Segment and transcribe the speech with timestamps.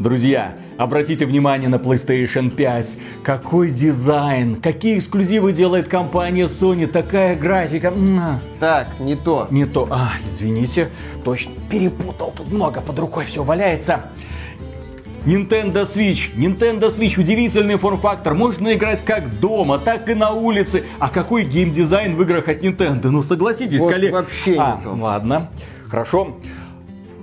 [0.00, 2.96] Друзья, обратите внимание на PlayStation 5.
[3.22, 7.92] Какой дизайн, какие эксклюзивы делает компания Sony, такая графика.
[8.58, 9.46] Так, не то.
[9.50, 9.86] Не то.
[9.90, 10.88] А, извините,
[11.22, 14.06] точно перепутал, тут много под рукой все валяется.
[15.26, 16.34] Nintendo Switch.
[16.34, 18.32] Nintendo Switch удивительный форм-фактор.
[18.32, 20.84] Можно играть как дома, так и на улице.
[20.98, 23.10] А какой геймдизайн в играх от Nintendo?
[23.10, 24.14] Ну согласитесь, вот коллег.
[24.14, 24.92] Вообще а, не то.
[24.92, 25.50] Ладно,
[25.90, 26.38] хорошо.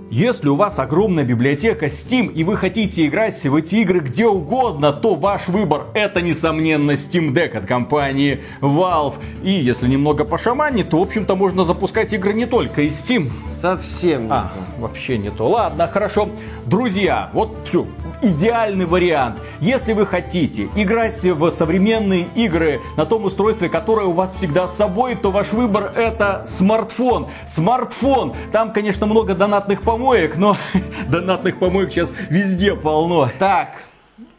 [0.09, 4.93] Если у вас огромная библиотека Steam и вы хотите играть в эти игры где угодно,
[4.93, 9.15] то ваш выбор это, несомненно, Steam Deck от компании Valve.
[9.43, 13.31] И если немного пошаманить, то, в общем-то, можно запускать игры не только из Steam.
[13.53, 14.81] Совсем не А, то.
[14.81, 15.49] вообще не то.
[15.49, 16.29] Ладно, хорошо.
[16.65, 17.85] Друзья, вот все,
[18.21, 19.35] идеальный вариант.
[19.59, 24.77] Если вы хотите играть в современные игры на том устройстве, которое у вас всегда с
[24.77, 27.27] собой, то ваш выбор это смартфон.
[27.47, 28.33] Смартфон.
[28.53, 30.55] Там, конечно, много донатных помоек, но
[31.09, 33.31] донатных помоек сейчас везде полно.
[33.39, 33.69] Так,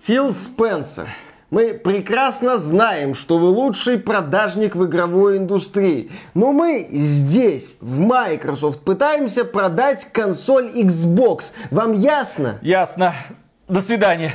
[0.04, 1.08] Фил Спенсер.
[1.50, 6.10] Мы прекрасно знаем, что вы лучший продажник в игровой индустрии.
[6.34, 11.52] Но мы здесь, в Microsoft, пытаемся продать консоль Xbox.
[11.70, 12.58] Вам ясно?
[12.60, 13.14] Ясно.
[13.66, 14.34] До свидания.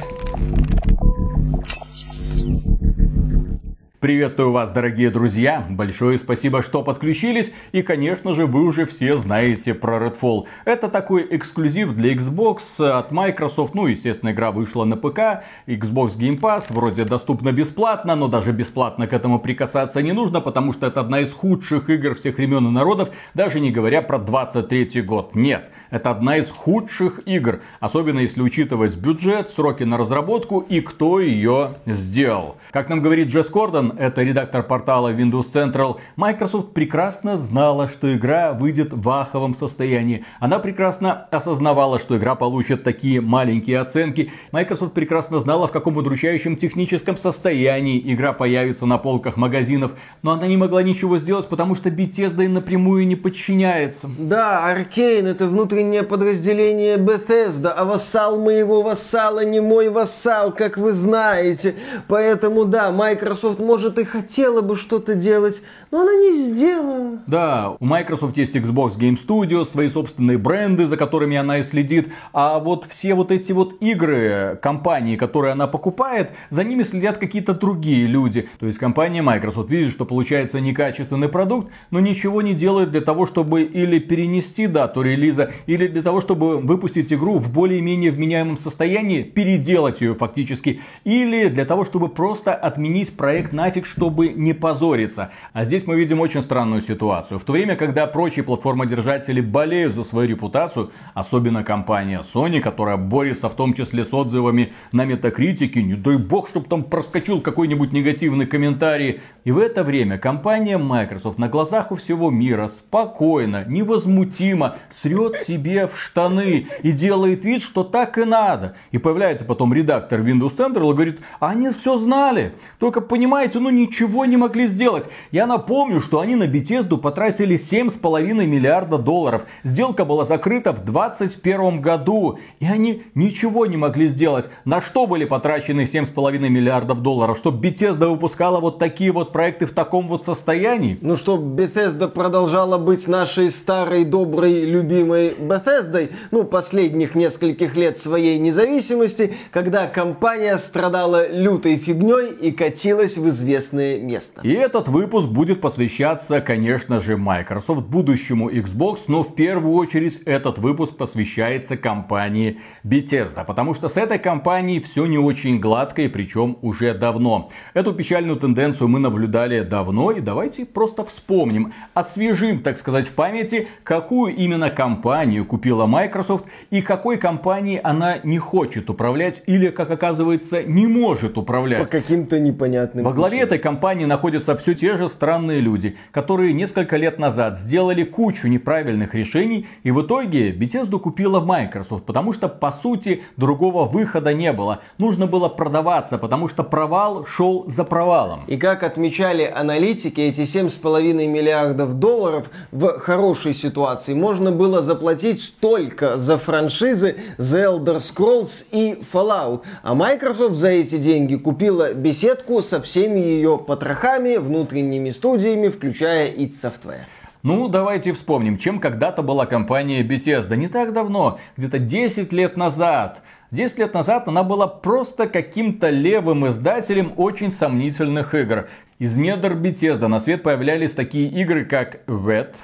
[4.04, 5.66] Приветствую вас, дорогие друзья.
[5.70, 7.54] Большое спасибо, что подключились.
[7.72, 10.44] И, конечно же, вы уже все знаете про Redfall.
[10.66, 13.74] Это такой эксклюзив для Xbox от Microsoft.
[13.74, 15.46] Ну, естественно, игра вышла на ПК.
[15.68, 20.74] Xbox Game Pass вроде доступна бесплатно, но даже бесплатно к этому прикасаться не нужно, потому
[20.74, 25.02] что это одна из худших игр всех времен и народов, даже не говоря про 23
[25.04, 25.34] год.
[25.34, 25.70] Нет.
[25.94, 31.76] Это одна из худших игр, особенно если учитывать бюджет, сроки на разработку и кто ее
[31.86, 32.58] сделал.
[32.72, 38.54] Как нам говорит Джесс Кордон, это редактор портала Windows Central, Microsoft прекрасно знала, что игра
[38.54, 40.26] выйдет в аховом состоянии.
[40.40, 44.32] Она прекрасно осознавала, что игра получит такие маленькие оценки.
[44.52, 49.92] Microsoft прекрасно знала, в каком удручающем техническом состоянии игра появится на полках магазинов.
[50.22, 54.10] Но она не могла ничего сделать, потому что Bethesda напрямую не подчиняется.
[54.18, 60.94] Да, Аркейн это внутреннее подразделение Bethesda, а вассал моего вассала не мой вассал, как вы
[60.94, 61.76] знаете.
[62.08, 65.62] Поэтому да, Microsoft может и хотела бы что-то делать,
[65.92, 67.20] но она не сделала.
[67.28, 72.10] Да, у Microsoft есть Xbox Game Studios, свои собственные бренды, за которыми она и следит.
[72.32, 77.54] А вот все вот эти вот игры компании, которые она покупает, за ними следят какие-то
[77.54, 78.50] другие люди.
[78.60, 83.26] То есть компания Microsoft видит, что получается некачественный продукт, но ничего не делает для того,
[83.26, 89.24] чтобы или перенести дату релиза, или для того, чтобы выпустить игру в более-менее вменяемом состоянии,
[89.24, 95.32] переделать ее фактически, или для того, чтобы просто отменить проект нафиг, чтобы не позориться.
[95.54, 97.40] А здесь мы видим очень странную ситуацию.
[97.40, 103.50] В то время, когда прочие платформодержатели болеют за свою репутацию, особенно компания Sony, которая борется
[103.50, 108.46] в том числе с отзывами на метакритике, не дай бог, чтобы там проскочил какой-нибудь негативный
[108.46, 109.22] комментарий.
[109.44, 115.88] И в это время компания Microsoft на глазах у всего мира спокойно, невозмутимо срет себе
[115.88, 118.76] в штаны и делает вид, что так и надо.
[118.92, 122.54] И появляется потом редактор Windows Central и говорит, а они все знали.
[122.80, 125.06] Только, понимаете, ну ничего не могли сделать.
[125.32, 129.44] Я напомню, что они на Bethesda потратили 7,5 миллиарда долларов.
[129.64, 132.40] Сделка была закрыта в 2021 году.
[132.60, 134.50] И они ничего не могли сделать.
[134.66, 137.38] На что были потрачены 7,5 миллиардов долларов?
[137.38, 140.98] Чтобы Bethesda выпускала вот такие вот проекты в таком вот состоянии?
[141.02, 148.38] Ну, чтобы Bethesda продолжала быть нашей старой, доброй, любимой Bethesda, ну, последних нескольких лет своей
[148.38, 154.42] независимости, когда компания страдала лютой фигней и катилась в известное место.
[154.44, 160.58] И этот выпуск будет посвящаться, конечно же, Microsoft, будущему Xbox, но в первую очередь этот
[160.58, 166.58] выпуск посвящается компании Bethesda, потому что с этой компанией все не очень гладко и причем
[166.62, 167.50] уже давно.
[167.74, 173.68] Эту печальную тенденцию мы наблюдали давно и давайте просто вспомним, освежим, так сказать, в памяти,
[173.84, 180.64] какую именно компанию купила Microsoft и какой компанией она не хочет управлять или, как оказывается,
[180.64, 181.82] не может управлять.
[181.82, 183.48] По каким-то непонятным Во главе причинам.
[183.48, 189.16] этой компании находятся все те же странные люди, которые несколько лет назад сделали кучу неправильных
[189.16, 194.80] решений, и в итоге Bethesda купила Microsoft, потому что, по сути, другого выхода не было.
[194.98, 198.44] Нужно было продаваться, потому что провал шел за провалом.
[198.48, 206.18] И как отмечали аналитики, эти 7,5 миллиардов долларов в хорошей ситуации можно было заплатить только
[206.18, 209.62] за франшизы The Elder Scrolls и Fallout.
[209.84, 216.52] А Microsoft за эти деньги купила беседку со всеми ее потрохами, внутренними студиями, включая id
[216.52, 217.06] Software.
[217.44, 220.56] Ну, давайте вспомним, чем когда-то была компания Bethesda.
[220.56, 223.22] Не так давно, где-то 10 лет назад.
[223.52, 228.70] 10 лет назад она была просто каким-то левым издателем очень сомнительных игр.
[228.98, 232.56] Из недр Bethesda на свет появлялись такие игры, как Wet,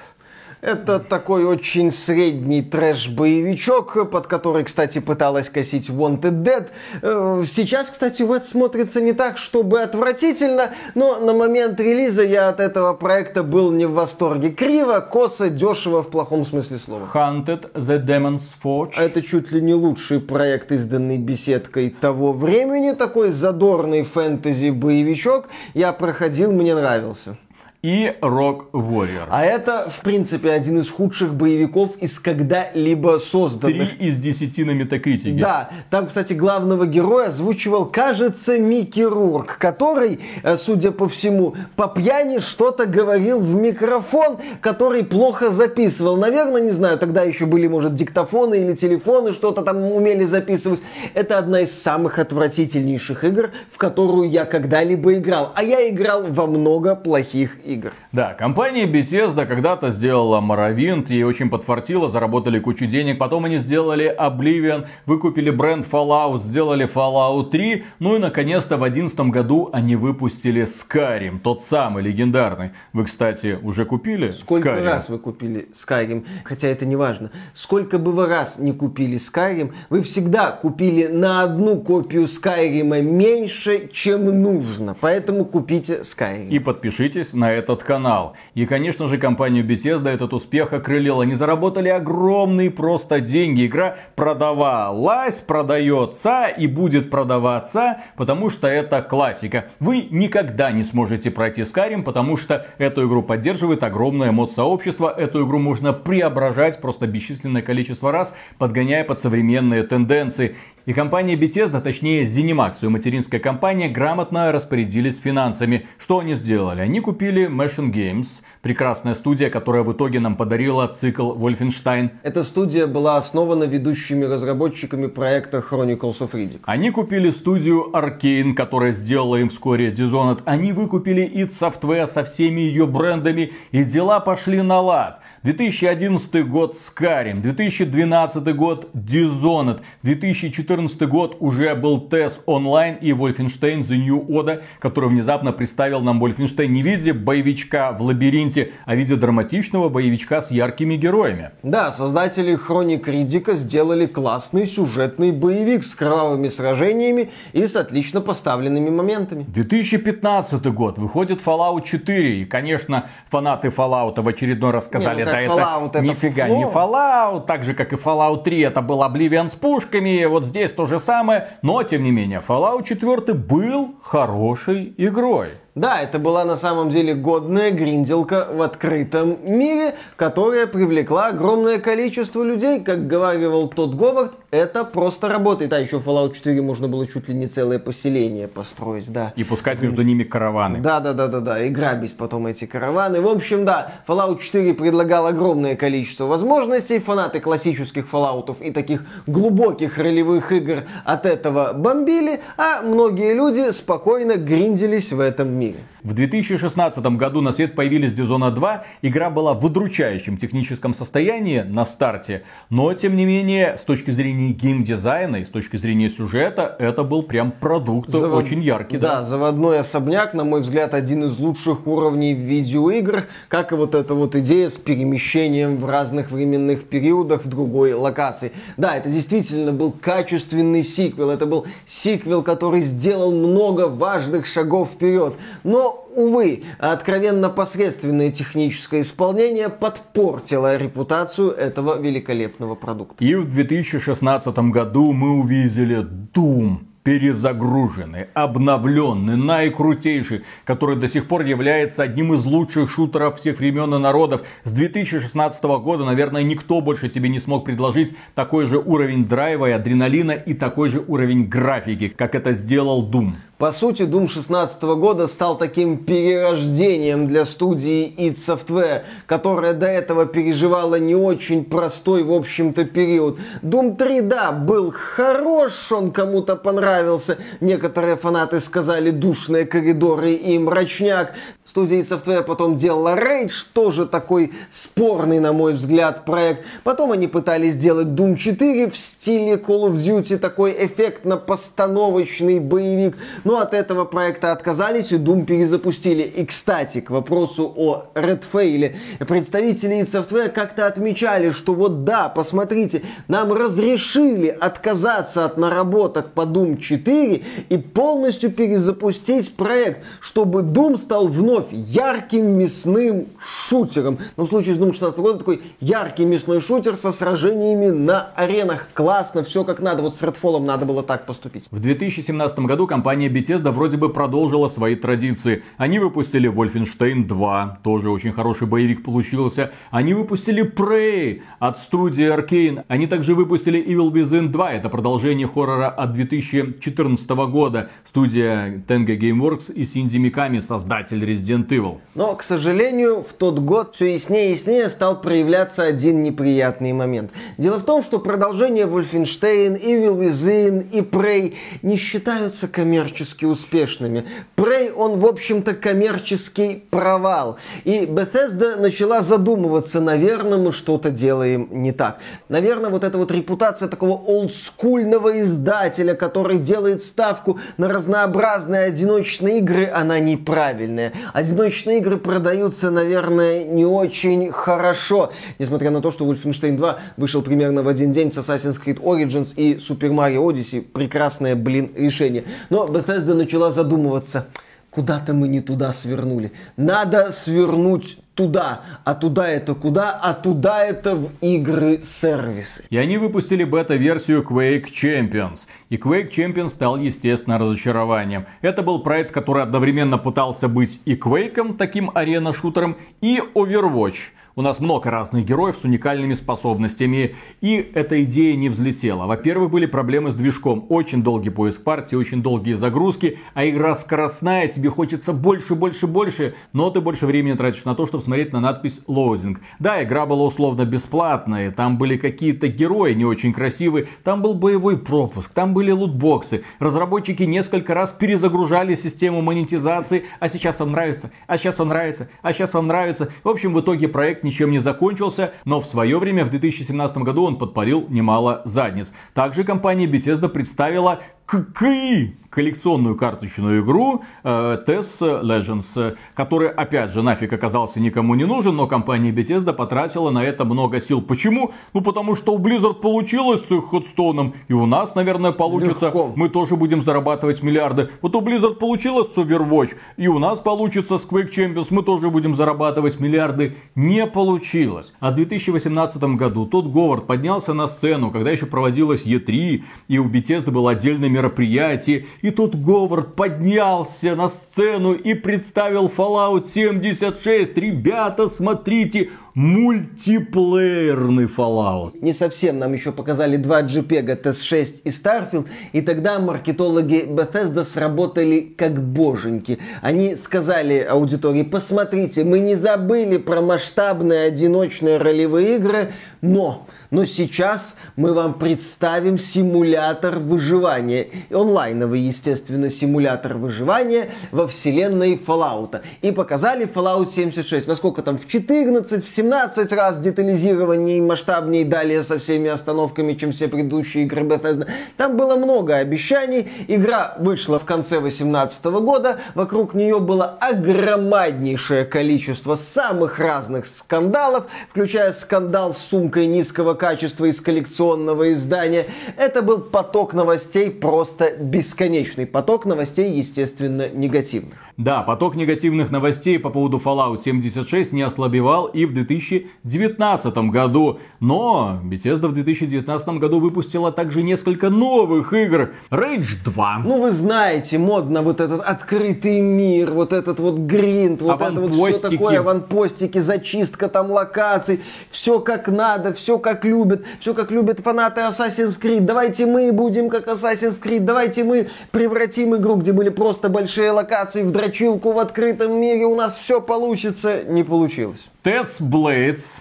[0.62, 6.68] это такой очень средний трэш-боевичок, под который, кстати, пыталась косить Wanted Dead.
[7.02, 12.60] Э, сейчас, кстати, Wet смотрится не так, чтобы отвратительно, но на момент релиза я от
[12.60, 14.52] этого проекта был не в восторге.
[14.52, 17.10] Криво, косо, дешево в плохом смысле слова.
[17.14, 18.94] Hunted The Demon's Forge.
[18.98, 22.92] А это чуть ли не лучший проект, изданный беседкой того времени.
[22.92, 25.48] Такой задорный фэнтези-боевичок.
[25.74, 27.38] Я проходил, мне нравился
[27.81, 29.28] и Rock Warrior.
[29.30, 33.98] А это, в принципе, один из худших боевиков из когда-либо созданных.
[33.98, 35.40] Три из десяти на метакритике.
[35.40, 41.88] Да, там, кстати, главного героя озвучивал, кажется, Микки Рурк, который, э, судя по всему, по
[41.88, 46.18] пьяни что-то говорил в микрофон, который плохо записывал.
[46.18, 50.81] Наверное, не знаю, тогда еще были, может, диктофоны или телефоны, что-то там умели записывать.
[51.14, 55.54] Это одна из самых отвратительнейших игр, в которую я когда-либо играл.
[55.56, 57.94] А я играл во много плохих игр.
[58.12, 64.16] Да, компания Bethesda когда-то сделала Morrowind, ей очень подфартило, заработали кучу денег, потом они сделали
[64.18, 70.63] Oblivion, выкупили бренд Fallout, сделали Fallout 3, ну и наконец-то в 2011 году они выпустили
[70.63, 72.71] Skyrim, тот самый легендарный.
[72.94, 74.83] Вы, кстати, уже купили Сколько Skyrim?
[74.83, 76.25] раз вы купили Skyrim?
[76.44, 77.31] Хотя это не важно.
[77.54, 83.89] Сколько бы вы раз не купили Skyrim, вы всегда купили на одну копию Skyrim меньше,
[83.94, 84.95] чем нужно.
[85.00, 86.50] Поэтому купите Skyrim.
[86.50, 88.36] И подпишитесь на этот канал.
[88.56, 91.22] И, конечно же, компанию Bethesda этот успех окрылил.
[91.22, 93.68] Они заработали огромные просто деньги.
[93.68, 99.66] Игра продавалась, продается и будет продаваться, потому что это классика.
[99.80, 105.14] Вы никогда не сможете пройти Skyrim, потому что эту игру поддерживает огромное мод-сообщество.
[105.16, 110.56] Эту игру можно преображать просто бесчисленное количество раз, подгоняя под современные тенденции.
[110.90, 115.86] И компания Bethesda, точнее Zenimax, ее материнская компания, грамотно распорядились финансами.
[116.00, 116.82] Что они сделали?
[116.82, 118.26] Они купили Machine Games,
[118.64, 122.10] прекрасная студия, которая в итоге нам подарила цикл Wolfenstein.
[122.24, 126.62] Эта студия была основана ведущими разработчиками проекта Chronicles of Riddick.
[126.64, 130.42] Они купили студию Arkane, которая сделала им вскоре Dishonored.
[130.46, 135.20] Они выкупили id Software со всеми ее брендами, и дела пошли на лад.
[135.44, 143.96] 2011 год Skyrim, 2012 год Dishonored, 2014 год уже был TES Online и Wolfenstein The
[143.96, 148.98] New Order, который внезапно представил нам Wolfenstein не в виде боевичка в лабиринте, а в
[148.98, 151.52] виде драматичного боевичка с яркими героями.
[151.64, 158.90] Да, создатели Хроник Ридика сделали классный сюжетный боевик с кровавыми сражениями и с отлично поставленными
[158.90, 159.46] моментами.
[159.48, 165.90] 2015 год, выходит Fallout 4, и, конечно, фанаты Fallout в очередной раз сказали, как Fallout
[165.90, 166.58] это нифига фуфло.
[166.58, 170.72] не Fallout, так же как и Fallout 3 это был Oblivion с пушками, вот здесь
[170.72, 175.54] то же самое, но тем не менее Fallout 4 был хорошей игрой.
[175.80, 182.44] Да, это была на самом деле годная гринделка в открытом мире, которая привлекла огромное количество
[182.44, 182.81] людей.
[182.81, 185.72] Как говаривал тот Говард, это просто работает.
[185.72, 189.31] А еще в Fallout 4 можно было чуть ли не целое поселение построить, да.
[189.38, 190.80] И пускать между ними караваны.
[190.80, 191.64] Да, да, да, да, да.
[191.64, 193.22] И грабить потом эти караваны.
[193.22, 197.00] В общем, да, Fallout 4 предлагал огромное количество возможностей.
[197.00, 204.36] Фанаты классических Fallout'ов и таких глубоких ролевых игр от этого бомбили, а многие люди спокойно
[204.36, 205.69] гринделись в этом мире.
[205.69, 205.83] liga.
[206.04, 208.84] В 2016 году на свет появились Dishonored 2.
[209.02, 212.44] Игра была в удручающем техническом состоянии на старте.
[212.70, 217.24] Но, тем не менее, с точки зрения геймдизайна и с точки зрения сюжета, это был
[217.24, 218.98] прям продукт Завод- очень яркий.
[218.98, 219.24] Да, Да.
[219.24, 224.14] заводной особняк, на мой взгляд, один из лучших уровней в видеоиграх, как и вот эта
[224.16, 228.54] вот идея с перемещением в разных временных периодах в другой локации.
[228.78, 235.34] Да, это действительно был качественный сиквел, это был сиквел, который сделал много важных шагов вперед.
[235.66, 243.24] Но, увы, откровенно посредственное техническое исполнение подпортило репутацию этого великолепного продукта.
[243.24, 252.04] И в 2016 году мы увидели Doom перезагруженный, обновленный, наикрутейший, который до сих пор является
[252.04, 254.42] одним из лучших шутеров всех времен и народов.
[254.64, 259.72] С 2016 года, наверное, никто больше тебе не смог предложить такой же уровень драйва и
[259.72, 263.34] адреналина и такой же уровень графики, как это сделал Doom.
[263.59, 270.25] По сути, Doom 16 года стал таким перерождением для студии id Software, которая до этого
[270.25, 273.37] переживала не очень простой, в общем-то, период.
[273.61, 277.37] Doom 3, да, был хорош, он кому-то понравился.
[277.59, 281.33] Некоторые фанаты сказали душные коридоры и мрачняк.
[281.69, 286.66] Студия Software потом делала Rage, тоже такой спорный, на мой взгляд, проект.
[286.83, 293.18] Потом они пытались сделать Doom 4 в стиле Call of Duty, такой эффектно-постановочный боевик.
[293.44, 296.23] Но от этого проекта отказались и Doom перезапустили.
[296.23, 298.95] И, кстати, к вопросу о Redfall.
[299.28, 306.78] Представители Software как-то отмечали, что вот да, посмотрите, нам разрешили отказаться от наработок по Doom
[306.78, 314.19] 4 и полностью перезапустить проект, чтобы Doom стал вновь ярким мясным шутером.
[314.37, 318.87] Но в случае с Doom 16 года такой яркий мясной шутер со сражениями на аренах.
[318.94, 320.04] Классно, все как надо.
[320.04, 321.66] Вот с Redfall надо было так поступить.
[321.71, 325.63] В 2017 году компания Bethesda вроде бы продолжила свои традиции.
[325.78, 329.71] Они выпустили Wolfenstein 2, тоже очень хороший боевик получился.
[329.92, 332.83] Они выпустили Prey от студии Arkane.
[332.87, 337.89] Они также выпустили Evil Within 2, это продолжение хоррора от 2014 года.
[338.07, 342.00] Студия Tenga Gameworks и Синди Миками, создатель Resident Evil.
[342.16, 347.32] Но, к сожалению, в тот год все яснее и яснее стал проявляться один неприятный момент.
[347.58, 354.26] Дело в том, что продолжение Wolfenstein, Evil Within и Prey не считаются коммерчески успешными.
[354.56, 357.58] Prey, он, в общем-то, коммерческий провал.
[357.84, 362.20] И Bethesda начала задумываться, наверное, мы что-то делаем не так.
[362.50, 369.86] Наверное, вот эта вот репутация такого олдскульного издателя, который делает ставку на разнообразные одиночные игры,
[369.86, 371.14] она неправильная.
[371.40, 377.81] Одиночные игры продаются, наверное, не очень хорошо, несмотря на то, что Wolfenstein 2 вышел примерно
[377.81, 380.81] в один день с Assassin's Creed Origins и Super Mario Odyssey.
[380.81, 382.44] Прекрасное, блин, решение.
[382.69, 384.48] Но Bethesda начала задумываться,
[384.90, 386.52] куда-то мы не туда свернули.
[386.78, 388.81] Надо свернуть туда.
[389.04, 390.12] А туда это куда?
[390.12, 392.86] А туда это в игры-сервисы.
[392.90, 395.68] И они выпустили бета-версию Quake Champions.
[395.90, 398.46] И Quake Champions стал, естественно, разочарованием.
[398.62, 404.31] Это был проект, который одновременно пытался быть и Quake, таким арена-шутером, и Overwatch.
[404.59, 407.33] У нас много разных героев с уникальными способностями.
[407.61, 409.25] И эта идея не взлетела.
[409.25, 410.85] Во-первых, были проблемы с движком.
[410.89, 413.39] Очень долгий поиск партии, очень долгие загрузки.
[413.54, 416.56] А игра скоростная, тебе хочется больше, больше, больше.
[416.73, 419.59] Но ты больше времени тратишь на то, чтобы смотреть на надпись «Loading».
[419.80, 421.71] Да, игра была условно бесплатная.
[421.71, 424.09] Там были какие-то герои не очень красивые.
[424.25, 425.54] Там был боевой пропуск.
[425.54, 426.66] Там были лутбоксы.
[426.80, 430.25] Разработчики несколько раз перезагружали систему монетизации.
[430.42, 431.31] А сейчас вам нравится.
[431.47, 432.28] А сейчас вам нравится.
[432.42, 433.31] А сейчас вам нравится.
[433.45, 437.44] В общем, в итоге проект ничем не закончился, но в свое время, в 2017 году,
[437.44, 439.12] он подпалил немало задниц.
[439.34, 447.54] Также компания Bethesda представила ККИ коллекционную карточную игру э, TES Legends, который, опять же, нафиг
[447.54, 451.22] оказался никому не нужен, но компания Bethesda потратила на это много сил.
[451.22, 451.72] Почему?
[451.94, 456.08] Ну, потому что у Blizzard получилось с их Ходстоуном, и у нас, наверное, получится.
[456.08, 456.34] Легко.
[456.36, 458.10] Мы тоже будем зарабатывать миллиарды.
[458.22, 462.30] Вот у Blizzard получилось с Overwatch, и у нас получится с Quake Champions, мы тоже
[462.30, 463.76] будем зарабатывать миллиарды.
[463.96, 465.14] Не получилось.
[465.20, 470.28] А в 2018 году тот Говард поднялся на сцену, когда еще проводилась E3, и у
[470.28, 477.78] Bethesda было отдельное мероприятие, и тут Говард поднялся на сцену и представил Fallout 76.
[477.78, 482.18] Ребята, смотрите, мультиплеерный Fallout.
[482.22, 488.60] Не совсем нам еще показали два JPEG, TS6 и Starfield, и тогда маркетологи Bethesda сработали
[488.78, 489.80] как боженьки.
[490.02, 497.96] Они сказали аудитории, посмотрите, мы не забыли про масштабные одиночные ролевые игры, но, но сейчас
[498.16, 501.28] мы вам представим симулятор выживания.
[501.52, 506.02] Онлайновый, естественно, симулятор выживания во вселенной Fallout.
[506.22, 507.88] И показали Fallout 76.
[507.88, 508.38] Насколько там?
[508.38, 514.43] В 14, в 17 раз детализированнее, масштабнее, далее со всеми остановками, чем все предыдущие игры
[514.43, 514.88] Bethesda.
[515.17, 516.69] Там было много обещаний.
[516.88, 519.39] Игра вышла в конце 2018 года.
[519.56, 527.45] Вокруг нее было огромнейшее количество самых разных скандалов, включая скандал с сумкой сумкой низкого качества
[527.45, 529.08] из коллекционного издания.
[529.36, 532.45] Это был поток новостей просто бесконечный.
[532.45, 534.78] Поток новостей, естественно, негативных.
[535.00, 541.20] Да, поток негативных новостей по поводу Fallout 76 не ослабевал и в 2019 году.
[541.39, 545.91] Но Bethesda в 2019 году выпустила также несколько новых игр.
[546.12, 547.04] Rage 2.
[547.06, 551.94] Ну вы знаете, модно вот этот открытый мир, вот этот вот гринд, вот это вот
[551.94, 555.00] все такое, аванпостики, зачистка там локаций,
[555.32, 559.22] все как надо, все как любят, все как любят фанаты Assassin's Creed.
[559.22, 564.63] Давайте мы будем как Assassin's Creed, давайте мы превратим игру, где были просто большие локации
[564.63, 567.63] в дрочилку в открытом мире, у нас все получится.
[567.63, 568.46] Не получилось.
[568.63, 569.80] Test Blades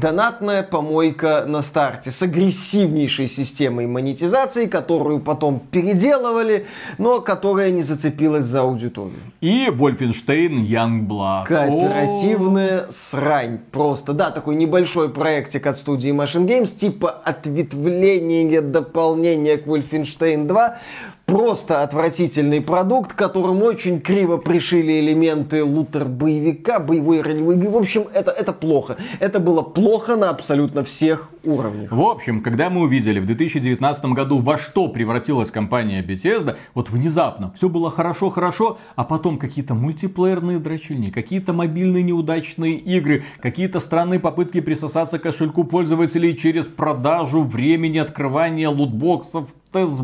[0.00, 6.66] Донатная помойка на старте с агрессивнейшей системой монетизации, которую потом переделывали,
[6.98, 9.20] но которая не зацепилась за аудиторию.
[9.40, 11.46] И Wolfenstein Youngblood.
[11.46, 12.92] Кооперативная О-о-о.
[12.92, 13.60] срань.
[13.70, 20.78] Просто, да, такой небольшой проектик от студии Machine Games, типа ответвление, дополнение к Wolfenstein 2
[21.26, 27.70] просто отвратительный продукт, которым очень криво пришили элементы лутер-боевика, боевой ролевой игры.
[27.70, 28.96] В общем, это, это плохо.
[29.20, 31.90] Это было плохо на абсолютно всех уровнях.
[31.90, 37.52] В общем, когда мы увидели в 2019 году, во что превратилась компания Bethesda, вот внезапно
[37.56, 44.60] все было хорошо-хорошо, а потом какие-то мультиплеерные дрочильни, какие-то мобильные неудачные игры, какие-то странные попытки
[44.60, 50.02] присосаться к кошельку пользователей через продажу времени открывания лутбоксов, Test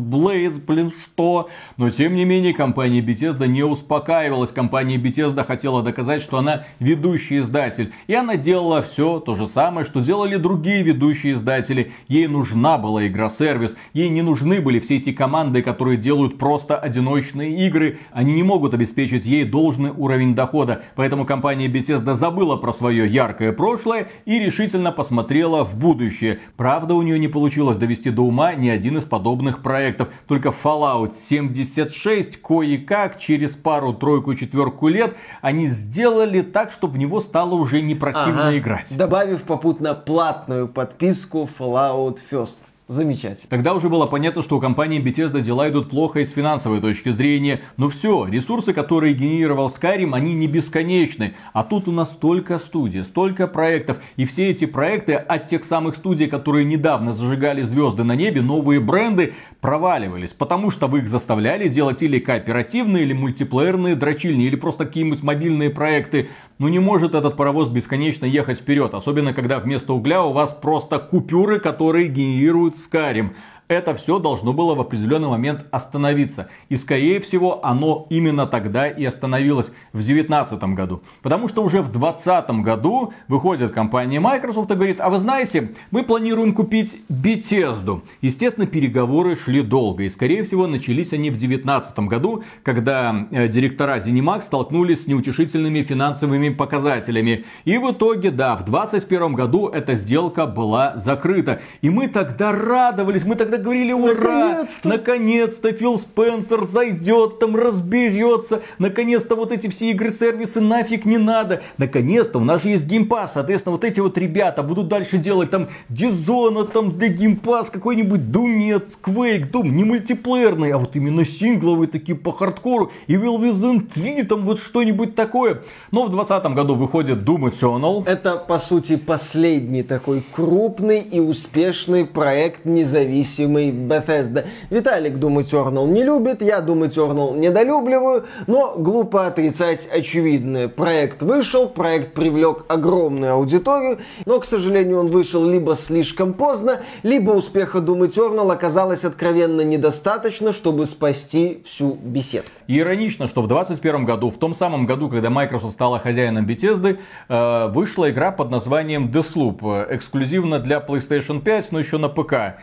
[0.67, 1.49] блин, что?
[1.77, 4.51] Но тем не менее, компания Bethesda не успокаивалась.
[4.51, 7.93] Компания Bethesda хотела доказать, что она ведущий издатель.
[8.07, 11.91] И она делала все то же самое, что делали другие ведущие издатели.
[12.07, 13.75] Ей нужна была игра-сервис.
[13.93, 17.99] Ей не нужны были все эти команды, которые делают просто одиночные игры.
[18.11, 20.83] Они не могут обеспечить ей должный уровень дохода.
[20.95, 26.39] Поэтому компания Bethesda забыла про свое яркое прошлое и решительно посмотрела в будущее.
[26.57, 30.09] Правда, у нее не получилось довести до ума ни один из подобных проектов.
[30.27, 37.55] Только Fallout 76 кое-как через пару-тройку, четверку лет они сделали так, чтобы в него стало
[37.55, 38.57] уже не противно ага.
[38.57, 38.95] играть.
[38.95, 42.70] Добавив попутно платную подписку Fallout First.
[42.91, 43.47] Замечательно.
[43.49, 47.07] Тогда уже было понятно, что у компании Bethesda дела идут плохо и с финансовой точки
[47.07, 47.61] зрения.
[47.77, 51.35] Но все, ресурсы, которые генерировал Skyrim, они не бесконечны.
[51.53, 53.99] А тут у нас столько студий, столько проектов.
[54.17, 58.81] И все эти проекты от тех самых студий, которые недавно зажигали звезды на небе, новые
[58.81, 60.33] бренды, проваливались.
[60.33, 65.69] Потому что вы их заставляли делать или кооперативные, или мультиплеерные дрочильни, или просто какие-нибудь мобильные
[65.69, 66.27] проекты.
[66.59, 68.93] Но не может этот паровоз бесконечно ехать вперед.
[68.93, 73.35] Особенно, когда вместо угля у вас просто купюры, которые генерируют Скарим
[73.71, 76.49] это все должно было в определенный момент остановиться.
[76.67, 81.01] И скорее всего оно именно тогда и остановилось в 2019 году.
[81.21, 86.03] Потому что уже в 2020 году выходит компания Microsoft и говорит, а вы знаете, мы
[86.03, 88.01] планируем купить Bethesda.
[88.21, 90.03] Естественно, переговоры шли долго.
[90.03, 95.81] И скорее всего начались они в 2019 году, когда э, директора ZeniMax столкнулись с неутешительными
[95.81, 97.45] финансовыми показателями.
[97.63, 101.61] И в итоге, да, в 2021 году эта сделка была закрыта.
[101.81, 108.61] И мы тогда радовались, мы тогда говорили, ура, наконец-то, наконец-то Фил Спенсер зайдет там, разберется,
[108.79, 113.33] наконец-то вот эти все игры-сервисы нафиг не надо, наконец-то у нас же есть Game Pass,
[113.33, 118.31] соответственно, вот эти вот ребята будут дальше делать там Dishonored, там для Game Pass, какой-нибудь
[118.31, 124.23] Думец, Quake, Doom, не мультиплеерный, а вот именно сингловые такие по хардкору, Evil Within 3,
[124.23, 125.61] там вот что-нибудь такое.
[125.91, 128.03] Но в 2020 году выходит Doom Eternal.
[128.05, 134.45] Это, по сути, последний такой крупный и успешный проект независимый любимый Bethesda.
[134.69, 140.67] Виталик Doom Eternal не любит, я Doom Eternal недолюбливаю, но глупо отрицать очевидное.
[140.67, 147.31] Проект вышел, проект привлек огромную аудиторию, но, к сожалению, он вышел либо слишком поздно, либо
[147.31, 152.51] успеха Doom Eternal оказалось откровенно недостаточно, чтобы спасти всю беседку.
[152.67, 157.67] Иронично, что в 2021 году, в том самом году, когда Microsoft стала хозяином Bethesda, э,
[157.67, 162.61] вышла игра под названием Deathloop, эксклюзивно для PlayStation 5, но еще на ПК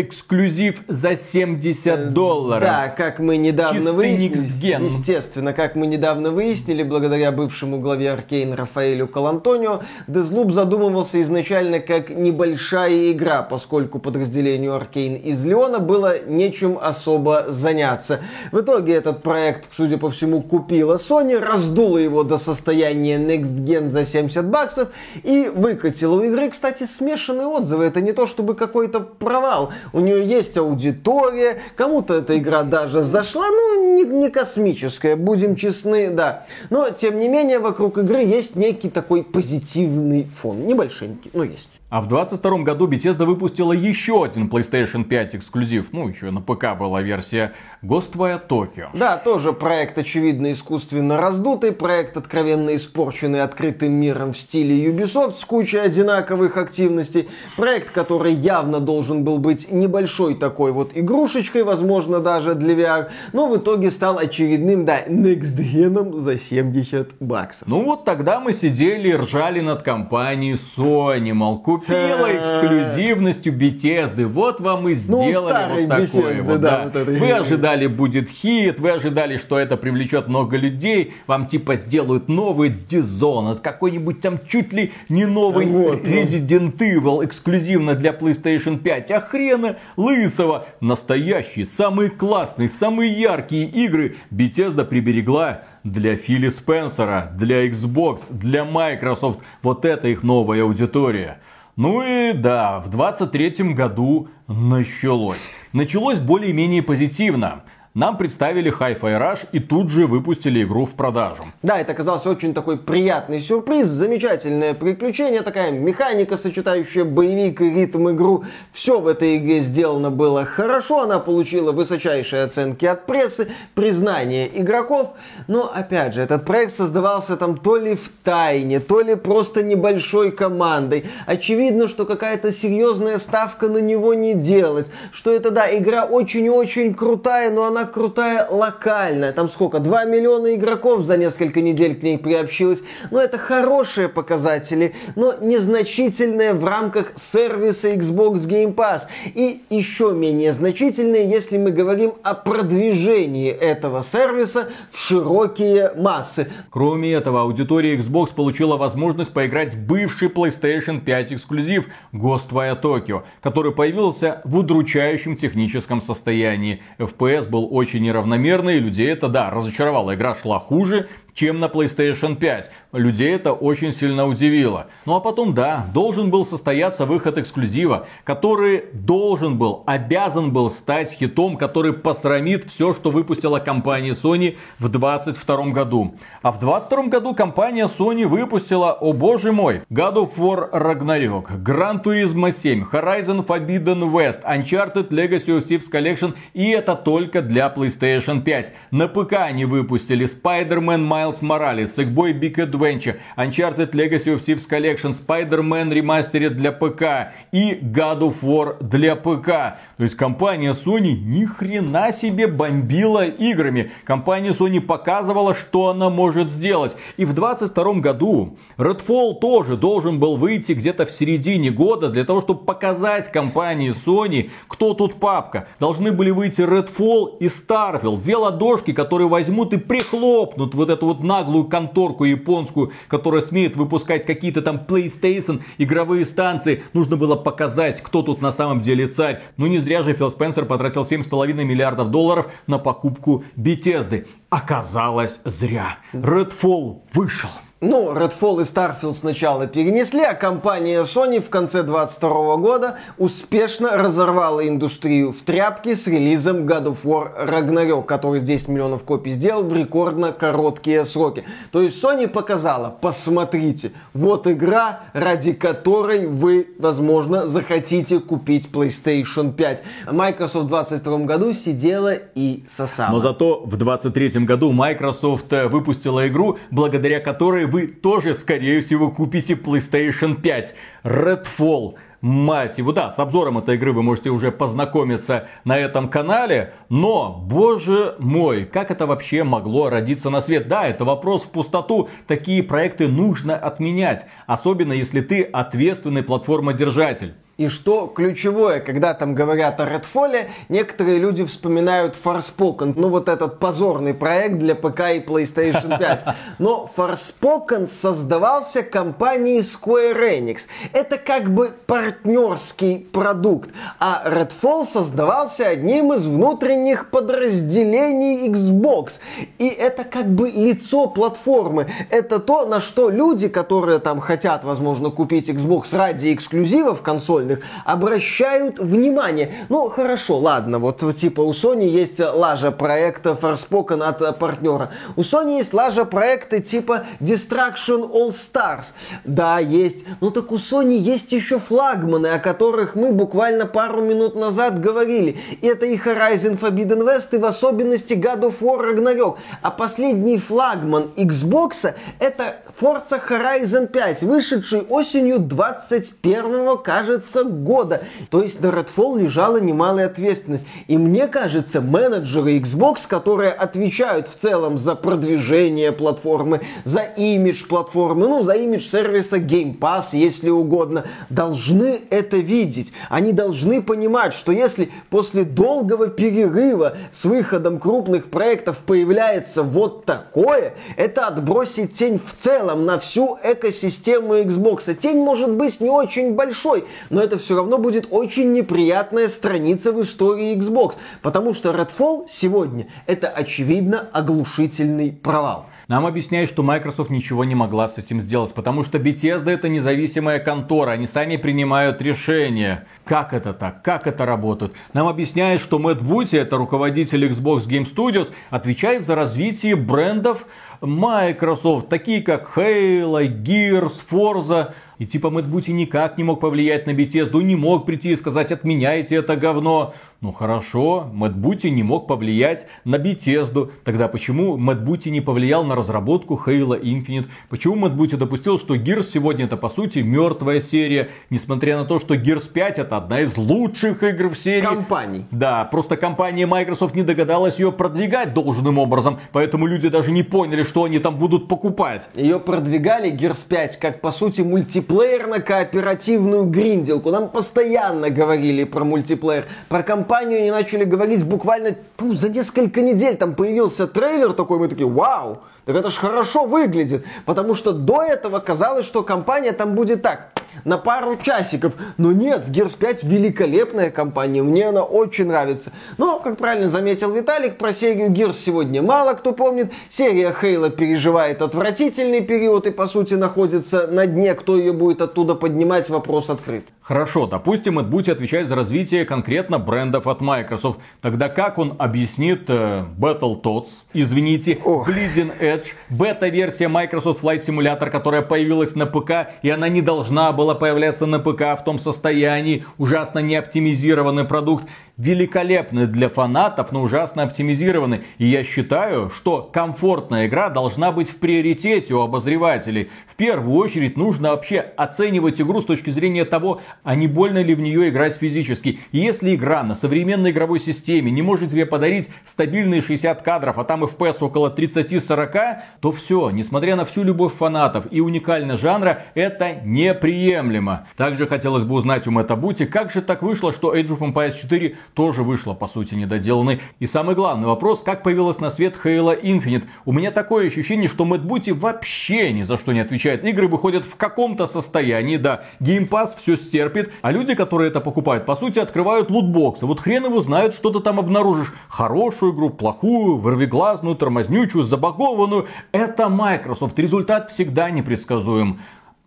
[0.00, 2.62] эксклюзив за 70 э, долларов.
[2.62, 4.84] Да, как мы недавно Чистый выяснили.
[4.84, 12.10] Естественно, как мы недавно выяснили, благодаря бывшему главе Аркейн Рафаэлю Калантонио, Дезлуп задумывался изначально как
[12.10, 18.20] небольшая игра, поскольку подразделению Аркейн из Леона было нечем особо заняться.
[18.52, 23.88] В итоге этот проект, судя по всему, купила Sony, раздула его до состояния Next Gen
[23.88, 24.88] за 70 баксов
[25.22, 27.84] и выкатила у игры, кстати, смешанные отзывы.
[27.84, 33.48] Это не то чтобы какой-то провал у нее есть аудитория, кому-то эта игра даже зашла,
[33.48, 36.46] ну, не, не космическая, будем честны, да.
[36.70, 41.77] Но, тем не менее, вокруг игры есть некий такой позитивный фон, небольшенький, но есть.
[41.90, 45.86] А в 22 году Bethesda выпустила еще один PlayStation 5 эксклюзив.
[45.92, 48.88] Ну, еще на ПК была версия Ghostwire Tokyo.
[48.92, 55.46] Да, тоже проект, очевидно, искусственно раздутый, проект, откровенно испорченный открытым миром в стиле Ubisoft с
[55.46, 57.30] кучей одинаковых активностей.
[57.56, 63.48] Проект, который явно должен был быть небольшой такой вот игрушечкой, возможно, даже для VR, но
[63.48, 67.66] в итоге стал очередным, да, next gen за 70 баксов.
[67.66, 74.26] Ну вот тогда мы сидели и ржали над компанией Sony, мол, купила эксклюзивностью Bethesda.
[74.26, 76.60] Вот вам и Ну, сделали старой вот такое Bethesda, вот.
[76.60, 77.04] да, да.
[77.04, 82.28] вот Вы ожидали будет хит, вы ожидали, что это привлечет много людей, вам типа сделают
[82.28, 86.14] новый Dishonored, какой-нибудь там чуть ли не новый Вот, ну.
[86.14, 89.10] Resident Evil эксклюзивно для PlayStation 5.
[89.10, 90.66] А хрена лысого.
[90.80, 99.40] Настоящие, самые классные, самые яркие игры Bethesda приберегла для Фили Спенсера, для Xbox, для Microsoft.
[99.62, 101.40] Вот это их новая аудитория.
[101.78, 105.48] Ну и да, в 23 году началось.
[105.72, 107.62] Началось более-менее позитивно.
[107.98, 111.46] Нам представили Hi-Fi Rush и тут же выпустили игру в продажу.
[111.64, 118.10] Да, это оказался очень такой приятный сюрприз, замечательное приключение, такая механика, сочетающая боевик и ритм
[118.10, 118.44] игру.
[118.70, 125.14] Все в этой игре сделано было хорошо, она получила высочайшие оценки от прессы, признание игроков.
[125.48, 130.30] Но, опять же, этот проект создавался там то ли в тайне, то ли просто небольшой
[130.30, 131.06] командой.
[131.26, 134.86] Очевидно, что какая-то серьезная ставка на него не делать.
[135.10, 139.32] Что это, да, игра очень-очень крутая, но она крутая локальная.
[139.32, 139.78] Там сколько?
[139.78, 142.82] 2 миллиона игроков за несколько недель к ней приобщилось.
[143.10, 149.02] Но это хорошие показатели, но незначительные в рамках сервиса Xbox Game Pass.
[149.34, 156.48] И еще менее значительные, если мы говорим о продвижении этого сервиса в широкие массы.
[156.70, 163.72] Кроме этого, аудитория Xbox получила возможность поиграть в бывший PlayStation 5 эксклюзив Ghostwire Tokyo, который
[163.72, 166.82] появился в удручающем техническом состоянии.
[166.98, 170.14] FPS был очень неравномерный, людей это, да, разочаровало.
[170.14, 172.70] Игра шла хуже, чем на PlayStation 5.
[172.92, 174.86] Людей это очень сильно удивило.
[175.04, 181.12] Ну а потом, да, должен был состояться выход эксклюзива, который должен был, обязан был стать
[181.12, 186.14] хитом, который посрамит все, что выпустила компания Sony в 2022 году.
[186.42, 192.02] А в 2022 году компания Sony выпустила, о боже мой, God of War Ragnarok, Gran
[192.02, 198.42] Turismo 7, Horizon Forbidden West, Uncharted Legacy of Thieves Collection, и это только для PlayStation
[198.42, 198.72] 5.
[198.90, 205.12] На ПК они выпустили Spider-Man Miles Morales, Sackboy Big Adventure, Uncharted Legacy of Thieves Collection,
[205.12, 209.78] Spider-Man Remastered для ПК и God of War для ПК.
[209.96, 213.92] То есть компания Sony ни хрена себе бомбила играми.
[214.04, 216.96] Компания Sony показывала, что она может сделать.
[217.16, 222.40] И в 22 году Redfall тоже должен был выйти где-то в середине года для того,
[222.40, 225.68] чтобы показать компании Sony, кто тут папка.
[225.80, 228.22] Должны были выйти Redfall и Starfield.
[228.22, 234.26] Две ладошки, которые возьмут и прихлопнут вот эту вот наглую конторку японскую, которая смеет выпускать
[234.26, 236.82] какие-то там PlayStation, игровые станции.
[236.92, 239.42] Нужно было показать, кто тут на самом деле царь.
[239.56, 244.26] Ну не зря же Фил Спенсер потратил 7,5 миллиардов долларов на покупку Bethesda.
[244.50, 245.98] Оказалось зря.
[246.12, 247.50] Redfall вышел.
[247.80, 254.66] Ну, Redfall и Starfield сначала перенесли, а компания Sony в конце 22 года успешно разорвала
[254.66, 259.62] индустрию в тряпке с релизом God of War Ragnarok, который с 10 миллионов копий сделал
[259.62, 261.44] в рекордно короткие сроки.
[261.70, 269.82] То есть Sony показала, посмотрите, вот игра, ради которой вы, возможно, захотите купить PlayStation 5.
[270.04, 273.12] А Microsoft в 22 году сидела и сосала.
[273.12, 279.10] Но зато в 23 году Microsoft э, выпустила игру, благодаря которой вы тоже, скорее всего,
[279.10, 280.74] купите PlayStation 5.
[281.04, 281.94] Redfall.
[282.20, 287.40] Мать его, да, с обзором этой игры вы можете уже познакомиться на этом канале, но,
[287.46, 290.66] боже мой, как это вообще могло родиться на свет?
[290.66, 297.34] Да, это вопрос в пустоту, такие проекты нужно отменять, особенно если ты ответственный платформодержатель.
[297.58, 303.58] И что ключевое, когда там говорят о Redfall, некоторые люди вспоминают Forspoken, ну вот этот
[303.58, 306.24] позорный проект для ПК и PlayStation 5.
[306.60, 310.60] Но Forspoken создавался компанией Square Enix.
[310.92, 313.70] Это как бы партнерский продукт.
[313.98, 319.14] А Redfall создавался одним из внутренних подразделений Xbox.
[319.58, 321.88] И это как бы лицо платформы.
[322.08, 327.02] Это то, на что люди, которые там хотят, возможно, купить Xbox ради эксклюзивов
[327.48, 329.54] консольных, обращают внимание.
[329.68, 334.90] Ну, хорошо, ладно, вот типа у Sony есть лажа проекта Forspoken от э, партнера.
[335.16, 338.86] У Sony есть лажа проекта типа Destruction All Stars.
[339.24, 340.04] Да, есть.
[340.20, 345.38] Ну так у Sony есть еще флагманы, о которых мы буквально пару минут назад говорили.
[345.62, 349.36] Это и Horizon Forbidden West, и в особенности God of War Ragnarok.
[349.62, 358.02] А последний флагман Xbox это Forza Horizon 5, вышедший осенью 21 кажется, конца года.
[358.30, 360.64] То есть на Redfall лежала немалая ответственность.
[360.86, 368.28] И мне кажется, менеджеры Xbox, которые отвечают в целом за продвижение платформы, за имидж платформы,
[368.28, 372.92] ну, за имидж сервиса Game Pass, если угодно, должны это видеть.
[373.08, 380.74] Они должны понимать, что если после долгого перерыва с выходом крупных проектов появляется вот такое,
[380.96, 384.94] это отбросит тень в целом на всю экосистему Xbox.
[384.94, 390.02] Тень может быть не очень большой, но это все равно будет очень неприятная страница в
[390.02, 395.66] истории Xbox, потому что Redfall сегодня это очевидно оглушительный провал.
[395.88, 400.38] Нам объясняют, что Microsoft ничего не могла с этим сделать, потому что Bethesda это независимая
[400.38, 402.86] контора, они сами принимают решения.
[403.04, 403.82] Как это так?
[403.82, 404.72] Как это работает?
[404.94, 410.46] Нам объясняют, что Мэтт Бути, это руководитель Xbox Game Studios, отвечает за развитие брендов
[410.80, 414.72] Microsoft, такие как Halo, Gears, Forza.
[414.98, 418.50] И типа Мэтт Бути никак не мог повлиять на Bethesda, не мог прийти и сказать
[418.50, 419.94] отменяйте это говно.
[420.20, 423.70] Ну хорошо, Мэтт Бути не мог повлиять на Bethesda.
[423.84, 427.26] Тогда почему Мэтт Бути не повлиял на разработку Halo Infinite?
[427.48, 432.00] Почему Мэтт Бути допустил, что Gears сегодня это по сути мертвая серия, несмотря на то,
[432.00, 434.62] что Gears 5 это одна из лучших игр в серии.
[434.62, 435.24] Компаний.
[435.30, 440.64] Да, просто компания Microsoft не догадалась ее продвигать должным образом, поэтому люди даже не поняли,
[440.64, 442.08] что они там будут покупать.
[442.16, 444.40] Ее продвигали Gears 5 как по сути
[444.88, 447.10] мультиплеерно-кооперативную гринделку.
[447.10, 453.16] Нам постоянно говорили про мультиплеер, про компанию они начали говорить буквально ну, за несколько недель.
[453.16, 457.04] Там появился трейлер такой, мы такие, вау, так это ж хорошо выглядит.
[457.26, 460.30] Потому что до этого казалось, что компания там будет так,
[460.64, 461.74] на пару часиков.
[461.96, 465.72] Но нет, в Gears 5 великолепная компания, мне она очень нравится.
[465.96, 469.72] Но, как правильно заметил Виталик, про серию Gears сегодня мало кто помнит.
[469.88, 474.34] Серия Хейла переживает отвратительный период и, по сути, находится на дне.
[474.34, 476.64] Кто ее будет оттуда поднимать, вопрос открыт.
[476.88, 480.80] Хорошо, допустим, Эд Бути отвечает за развитие конкретно брендов от Microsoft.
[481.02, 484.88] Тогда как он объяснит э, Battletoads, извините, Ох.
[484.88, 490.47] Bleeding Edge, бета-версия Microsoft Flight Simulator, которая появилась на ПК, и она не должна была
[490.54, 494.64] появляться на ПК в том состоянии, ужасно неоптимизированный продукт
[494.98, 498.02] великолепны для фанатов, но ужасно оптимизированы.
[498.18, 502.90] И я считаю, что комфортная игра должна быть в приоритете у обозревателей.
[503.06, 507.54] В первую очередь нужно вообще оценивать игру с точки зрения того, а не больно ли
[507.54, 508.80] в нее играть физически.
[508.90, 513.64] И если игра на современной игровой системе не может тебе подарить стабильные 60 кадров, а
[513.64, 519.60] там FPS около 30-40, то все, несмотря на всю любовь фанатов и уникальность жанра, это
[519.64, 520.88] неприемлемо.
[520.96, 524.34] Также хотелось бы узнать у Мэтта Бути, как же так вышло, что Age of Empires
[524.40, 526.60] 4 тоже вышла, по сути, недоделанной.
[526.78, 529.64] И самый главный вопрос, как появилась на свет Halo Infinite.
[529.84, 533.24] У меня такое ощущение, что Мэтт Бути вообще ни за что не отвечает.
[533.24, 538.36] Игры выходят в каком-то состоянии, да, Pass все стерпит, а люди, которые это покупают, по
[538.36, 539.66] сути, открывают лутбоксы.
[539.66, 541.52] Вот хрен его знают, что ты там обнаружишь.
[541.68, 545.46] Хорошую игру, плохую, вырвиглазную, тормознючую, забагованную.
[545.72, 546.78] Это Microsoft.
[546.78, 548.60] Результат всегда непредсказуем.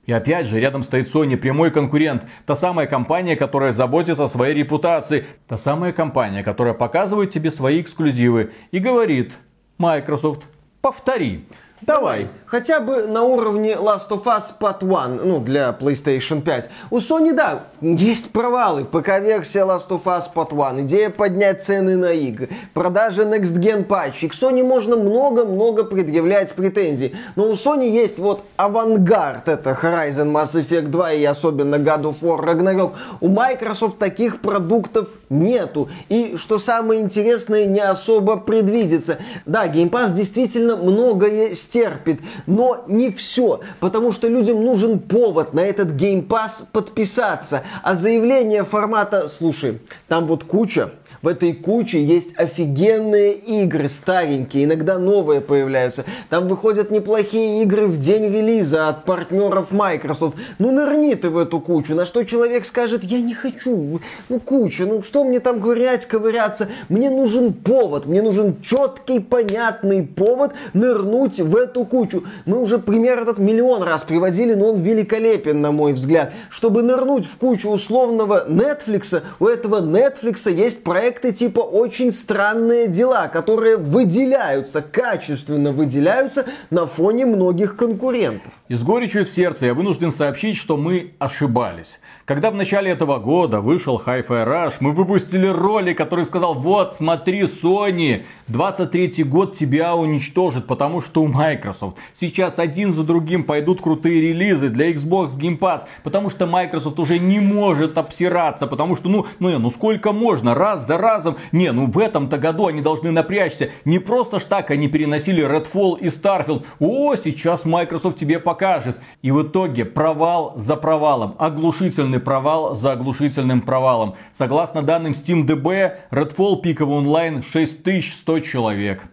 [0.05, 2.23] И опять же, рядом стоит Sony, прямой конкурент.
[2.45, 5.25] Та самая компания, которая заботится о своей репутации.
[5.47, 9.31] Та самая компания, которая показывает тебе свои эксклюзивы и говорит,
[9.77, 10.47] Microsoft,
[10.81, 11.45] повтори.
[11.82, 12.28] Давай.
[12.46, 16.70] Хотя бы на уровне Last of Us Part 1, ну, для PlayStation 5.
[16.89, 18.84] У Sony, да, есть провалы.
[18.84, 24.30] ПК-версия Last of Us Part 1, идея поднять цены на игры, продажи Next Gen патчей.
[24.30, 27.15] К Sony можно много-много предъявлять претензий.
[27.36, 32.20] Но у Sony есть вот авангард, это Horizon Mass Effect 2 и особенно God of
[32.22, 32.91] War Ragnarok.
[33.22, 35.89] У Microsoft таких продуктов нету.
[36.10, 39.20] И, что самое интересное, не особо предвидится.
[39.46, 45.62] Да, Game Pass действительно многое стерпит, но не все, потому что людям нужен повод на
[45.62, 47.63] этот Game Pass подписаться.
[47.81, 49.79] А заявление формата, слушай,
[50.10, 56.05] там вот куча в этой куче есть офигенные игры, старенькие, иногда новые появляются.
[56.29, 60.38] Там выходят неплохие игры в день релиза от партнеров Microsoft.
[60.60, 64.86] Ну нырни ты в эту кучу, на что человек скажет, я не хочу, ну куча,
[64.86, 71.39] ну что мне там ковырять, ковыряться, мне нужен повод, мне нужен четкий, понятный повод нырнуть
[71.39, 72.23] в эту кучу.
[72.45, 76.34] Мы уже пример этот миллион раз приводили, но он великолепен, на мой взгляд.
[76.49, 82.88] Чтобы нырнуть в кучу условного Netflix, у этого Netflix есть проект проекты типа очень странные
[82.88, 88.52] дела, которые выделяются, качественно выделяются на фоне многих конкурентов.
[88.69, 92.00] И с горечью в сердце я вынужден сообщить, что мы ошибались.
[92.24, 97.41] Когда в начале этого года вышел Hi-Fi Rush, мы выпустили ролик, который сказал, вот, смотри,
[97.41, 104.21] Sony, 23 год тебя уничтожит, потому что у Microsoft сейчас один за другим пойдут крутые
[104.21, 109.26] релизы для Xbox Game Pass, потому что Microsoft уже не может обсираться, потому что, ну,
[109.39, 113.71] ну, ну сколько можно, раз за разом, не, ну в этом-то году они должны напрячься,
[113.85, 119.31] не просто ж так они переносили Redfall и Starfield, о, сейчас Microsoft тебе покажет, и
[119.31, 124.15] в итоге провал за провалом, оглушительный провал за оглушительным провалом.
[124.31, 129.03] Согласно данным SteamDB, Redfall пиковый онлайн 6100 человек.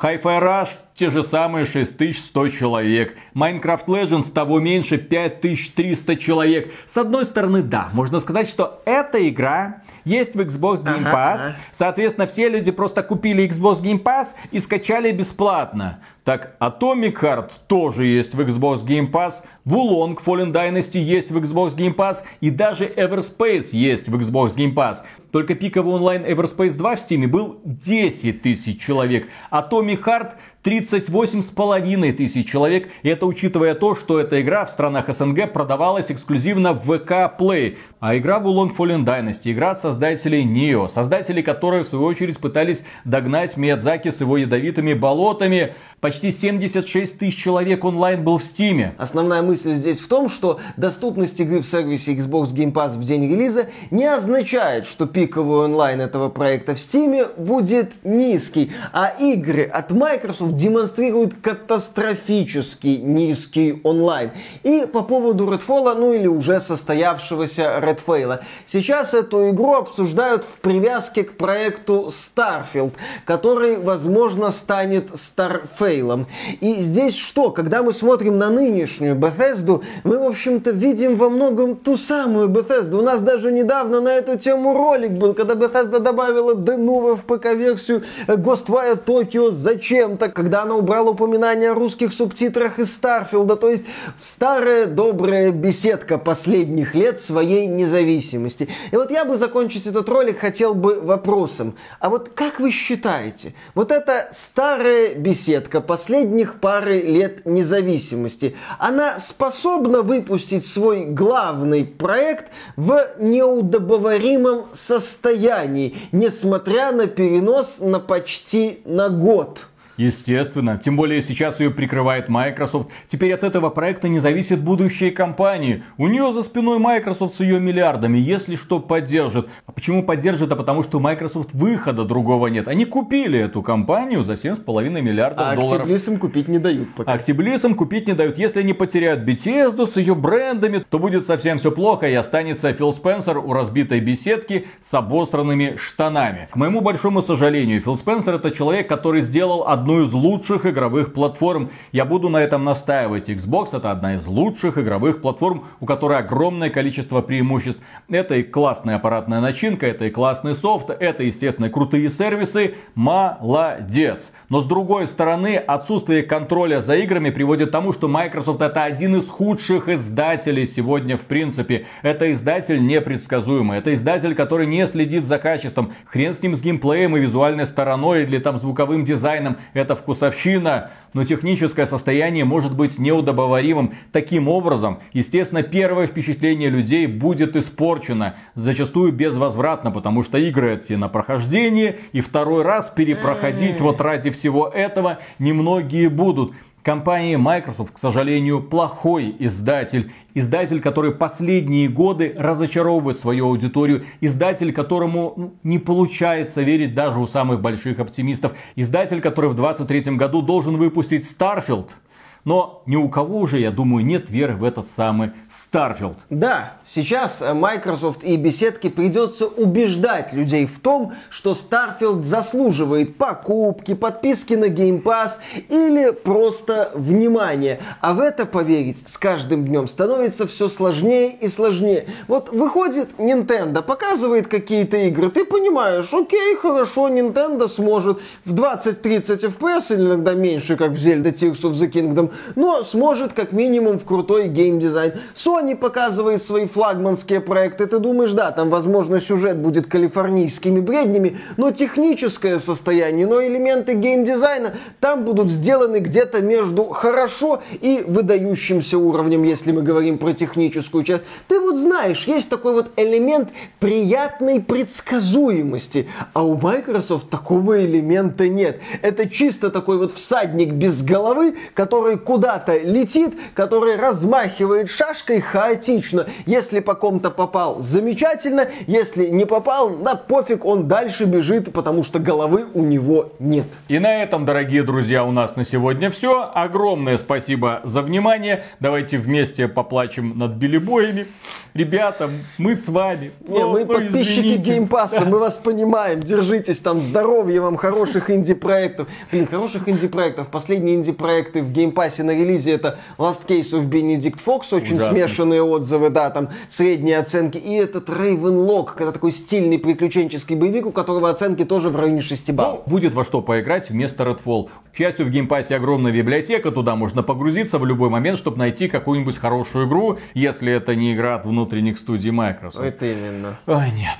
[0.00, 3.16] Hi-Fi Rush те же самые 6100 человек.
[3.34, 6.72] Minecraft Legends того меньше 5300 человек.
[6.86, 11.40] С одной стороны, да, можно сказать, что эта игра есть в Xbox Game Pass.
[11.40, 11.56] Ага.
[11.72, 16.00] Соответственно, все люди просто купили Xbox Game Pass и скачали бесплатно.
[16.24, 19.42] Так, Atomic Heart тоже есть в Xbox Game Pass.
[19.66, 22.18] Wulong Fallen Dynasty есть в Xbox Game Pass.
[22.40, 24.98] И даже Everspace есть в Xbox Game Pass.
[25.34, 29.26] Только пиковый онлайн Everspace 2 в Steam был 10 тысяч человек.
[29.50, 32.88] Atomic Heart 38 с половиной тысяч человек.
[33.02, 37.76] И это учитывая то, что эта игра в странах СНГ продавалась эксклюзивно в ВК Play.
[37.98, 42.84] А игра Wulong Fallen Dynasty, игра от создателей Neo, создатели которой в свою очередь пытались
[43.04, 45.74] догнать Миядзаки с его ядовитыми болотами.
[46.04, 48.94] Почти 76 тысяч человек онлайн был в Стиме.
[48.98, 53.22] Основная мысль здесь в том, что доступность игры в сервисе Xbox Game Pass в день
[53.26, 59.92] релиза не означает, что пиковый онлайн этого проекта в Стиме будет низкий, а игры от
[59.92, 64.32] Microsoft демонстрируют катастрофически низкий онлайн.
[64.62, 68.40] И по поводу Redfall, ну или уже состоявшегося Redfall.
[68.66, 72.92] Сейчас эту игру обсуждают в привязке к проекту Starfield,
[73.24, 76.26] который, возможно, станет Starface фейлом.
[76.60, 77.50] И здесь что?
[77.50, 82.96] Когда мы смотрим на нынешнюю Bethesda, мы, в общем-то, видим во многом ту самую Bethesda.
[82.96, 88.02] У нас даже недавно на эту тему ролик был, когда Bethesda добавила Denuvo в ПК-версию
[88.26, 93.56] Ghostwire Tokyo зачем-то, когда она убрала упоминание о русских субтитрах из Старфилда.
[93.56, 93.84] То есть
[94.16, 98.68] старая добрая беседка последних лет своей независимости.
[98.90, 101.74] И вот я бы закончить этот ролик хотел бы вопросом.
[102.00, 110.02] А вот как вы считаете, вот эта старая беседка, последних пары лет независимости, она способна
[110.02, 119.68] выпустить свой главный проект в неудобоваримом состоянии, несмотря на перенос на почти на год.
[119.96, 120.80] Естественно.
[120.82, 122.90] Тем более сейчас ее прикрывает Microsoft.
[123.08, 125.84] Теперь от этого проекта не зависит будущее компании.
[125.98, 128.18] У нее за спиной Microsoft с ее миллиардами.
[128.18, 129.48] Если что, поддержит.
[129.66, 130.50] А почему поддержит?
[130.50, 132.68] А потому что Microsoft выхода другого нет.
[132.68, 135.82] Они купили эту компанию за 7,5 миллиардов а долларов.
[135.82, 137.12] Актиблисам купить не дают пока.
[137.12, 138.38] Актиблисам купить не дают.
[138.38, 142.92] Если они потеряют Bethesda с ее брендами, то будет совсем все плохо и останется Фил
[142.92, 146.48] Спенсер у разбитой беседки с обостранными штанами.
[146.50, 151.12] К моему большому сожалению, Фил Спенсер это человек, который сделал одну одну из лучших игровых
[151.12, 151.70] платформ.
[151.92, 153.28] Я буду на этом настаивать.
[153.28, 157.82] Xbox это одна из лучших игровых платформ, у которой огромное количество преимуществ.
[158.08, 162.76] Это и классная аппаратная начинка, это и классный софт, это, естественно, крутые сервисы.
[162.94, 164.30] Молодец.
[164.48, 169.16] Но с другой стороны, отсутствие контроля за играми приводит к тому, что Microsoft это один
[169.16, 171.86] из худших издателей сегодня в принципе.
[172.02, 173.78] Это издатель непредсказуемый.
[173.78, 175.92] Это издатель, который не следит за качеством.
[176.06, 181.24] Хрен с ним с геймплеем и визуальной стороной или там звуковым дизайном это вкусовщина, но
[181.24, 183.94] техническое состояние может быть неудобоваримым.
[184.12, 191.08] Таким образом, естественно, первое впечатление людей будет испорчено, зачастую безвозвратно, потому что игры эти на
[191.08, 196.54] прохождение, и второй раз перепроходить вот ради всего этого немногие будут.
[196.84, 200.12] Компания Microsoft, к сожалению, плохой издатель.
[200.34, 204.04] Издатель, который последние годы разочаровывает свою аудиторию.
[204.20, 208.52] Издатель, которому ну, не получается верить даже у самых больших оптимистов.
[208.76, 211.88] Издатель, который в 2023 году должен выпустить Starfield–
[212.44, 216.16] но ни у кого уже, я думаю, нет веры в этот самый Starfield.
[216.30, 224.54] Да, сейчас Microsoft и беседки придется убеждать людей в том, что Starfield заслуживает покупки, подписки
[224.54, 225.32] на Game Pass
[225.68, 227.80] или просто внимания.
[228.00, 232.06] А в это поверить с каждым днем становится все сложнее и сложнее.
[232.28, 239.94] Вот выходит Nintendo, показывает какие-то игры, ты понимаешь, окей, хорошо, Nintendo сможет в 20-30 FPS
[239.94, 244.04] или иногда меньше, как в Zelda Tears of the Kingdom, но сможет как минимум в
[244.04, 245.14] крутой геймдизайн.
[245.34, 247.86] Sony показывает свои флагманские проекты.
[247.86, 254.74] Ты думаешь, да, там, возможно, сюжет будет калифорнийскими бреднями, но техническое состояние, но элементы геймдизайна
[255.00, 261.24] там будут сделаны где-то между хорошо и выдающимся уровнем, если мы говорим про техническую часть.
[261.48, 268.80] Ты вот знаешь, есть такой вот элемент приятной предсказуемости, а у Microsoft такого элемента нет.
[269.02, 276.26] Это чисто такой вот всадник без головы, который куда-то летит, который размахивает шашкой хаотично.
[276.46, 278.68] Если по ком-то попал, замечательно.
[278.86, 283.66] Если не попал, да пофиг, он дальше бежит, потому что головы у него нет.
[283.88, 286.50] И на этом, дорогие друзья, у нас на сегодня все.
[286.54, 288.64] Огромное спасибо за внимание.
[288.80, 291.26] Давайте вместе поплачем над биллибоями.
[291.74, 293.32] Ребята, мы с вами.
[293.48, 294.74] Не, ну, мы ну, подписчики извините.
[294.74, 296.20] Game Pass а, мы вас понимаем.
[296.20, 299.08] Держитесь там, здоровья вам, хороших инди-проектов.
[299.32, 300.48] Блин, хороших инди-проектов.
[300.48, 304.96] Последние инди-проекты в Game Pass е на релизе это Last Case of Benedict Fox, очень
[304.96, 305.16] Ужасно.
[305.16, 307.58] смешанные отзывы, да, там средние оценки.
[307.58, 312.52] И этот Ravenlock, когда такой стильный приключенческий боевик, у которого оценки тоже в районе 6
[312.52, 312.82] баллов.
[312.86, 314.68] Ну, будет во что поиграть вместо Redfall.
[314.92, 318.58] К счастью, в Game Pass е огромная библиотека, туда можно погрузиться в любой момент, чтобы
[318.58, 322.84] найти какую-нибудь хорошую игру, если это не игра от внутренних студий Microsoft.
[322.84, 323.58] Это именно.
[323.66, 324.18] Ой, нет.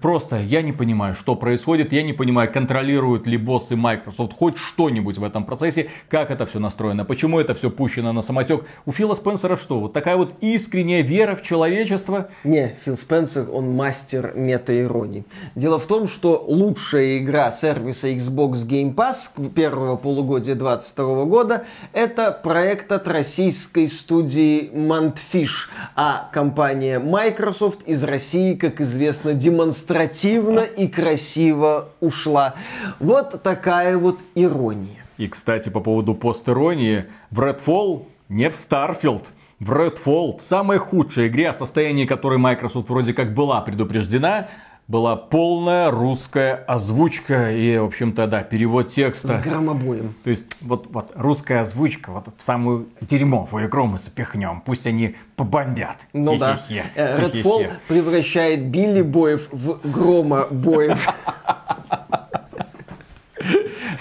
[0.00, 5.18] Просто я не понимаю, что происходит, я не понимаю, контролируют ли боссы Microsoft хоть что-нибудь
[5.18, 8.64] в этом процессе, как это все настроено, почему это все пущено на самотек.
[8.86, 12.30] У Фила Спенсера что, вот такая вот искренняя вера в человечество?
[12.44, 15.24] Не, Фил Спенсер, он мастер мета-иронии.
[15.54, 22.32] Дело в том, что лучшая игра сервиса Xbox Game Pass первого полугодия 2022 года это
[22.32, 30.88] проект от российской студии Montfish, а компания Microsoft из России, как известно, демонстрирует демонстративно и
[30.88, 32.54] красиво ушла.
[32.98, 35.04] Вот такая вот ирония.
[35.18, 39.24] И, кстати, по поводу пост-иронии, в Redfall не в Starfield,
[39.58, 44.48] в Redfall, в самой худшей игре, о состоянии которой Microsoft вроде как была предупреждена,
[44.90, 49.40] была полная русская озвучка и, в общем-то, да, перевод текста.
[49.40, 50.14] С громобоем.
[50.24, 54.62] То есть, вот, вот русская озвучка, вот в самую дерьмовую игру мы запихнем.
[54.66, 55.96] Пусть они побомбят.
[56.12, 56.62] Ну да.
[56.96, 61.08] Э, Redfall превращает биллибоев в громобоев.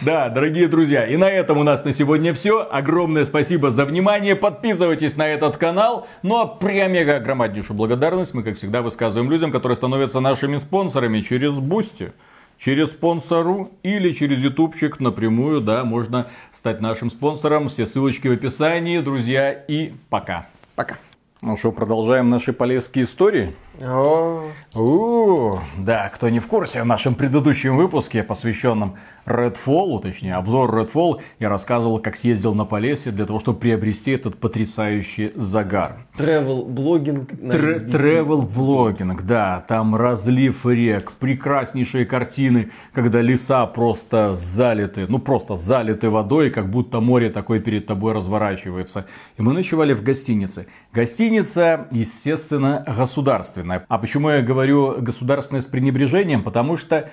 [0.01, 2.65] Да, дорогие друзья, и на этом у нас на сегодня все.
[2.71, 4.33] Огромное спасибо за внимание.
[4.33, 6.07] Подписывайтесь на этот канал.
[6.23, 11.19] Ну а прям мега громаднейшую благодарность мы, как всегда, высказываем людям, которые становятся нашими спонсорами
[11.19, 12.13] через Boosty
[12.57, 17.69] через спонсору или через ютубчик напрямую, да, можно стать нашим спонсором.
[17.69, 20.47] Все ссылочки в описании, друзья, и пока.
[20.75, 20.97] Пока.
[21.41, 23.55] Ну что, продолжаем наши полезские истории?
[23.81, 24.43] О.
[24.75, 28.95] У, да, кто не в курсе, в нашем предыдущем выпуске, посвященном
[29.29, 34.37] Redfall, точнее обзор Redfall, я рассказывал, как съездил на Полесье для того, чтобы приобрести этот
[34.39, 36.07] потрясающий загар.
[36.17, 37.31] Travel блогинг.
[37.31, 46.09] Travel блогинг, да, там разлив рек, прекраснейшие картины, когда леса просто залиты, ну просто залиты
[46.09, 49.05] водой, как будто море такое перед тобой разворачивается.
[49.37, 50.67] И мы ночевали в гостинице.
[50.91, 53.85] Гостиница, естественно, государственная.
[53.87, 56.43] А почему я говорю государственное с пренебрежением?
[56.43, 57.09] Потому что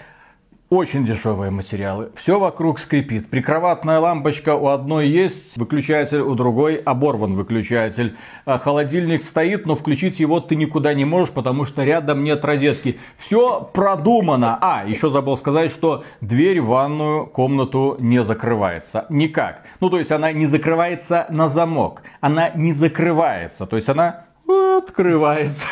[0.68, 2.10] очень дешевые материалы.
[2.16, 3.30] Все вокруг скрипит.
[3.30, 8.16] Прикроватная лампочка у одной есть, выключатель у другой оборван выключатель.
[8.44, 12.98] А холодильник стоит, но включить его ты никуда не можешь, потому что рядом нет розетки.
[13.16, 14.58] Все продумано.
[14.60, 19.06] А, еще забыл сказать, что дверь в ванную комнату не закрывается.
[19.08, 19.62] Никак.
[19.80, 22.02] Ну, то есть она не закрывается на замок.
[22.20, 23.66] Она не закрывается.
[23.66, 25.66] То есть она открывается.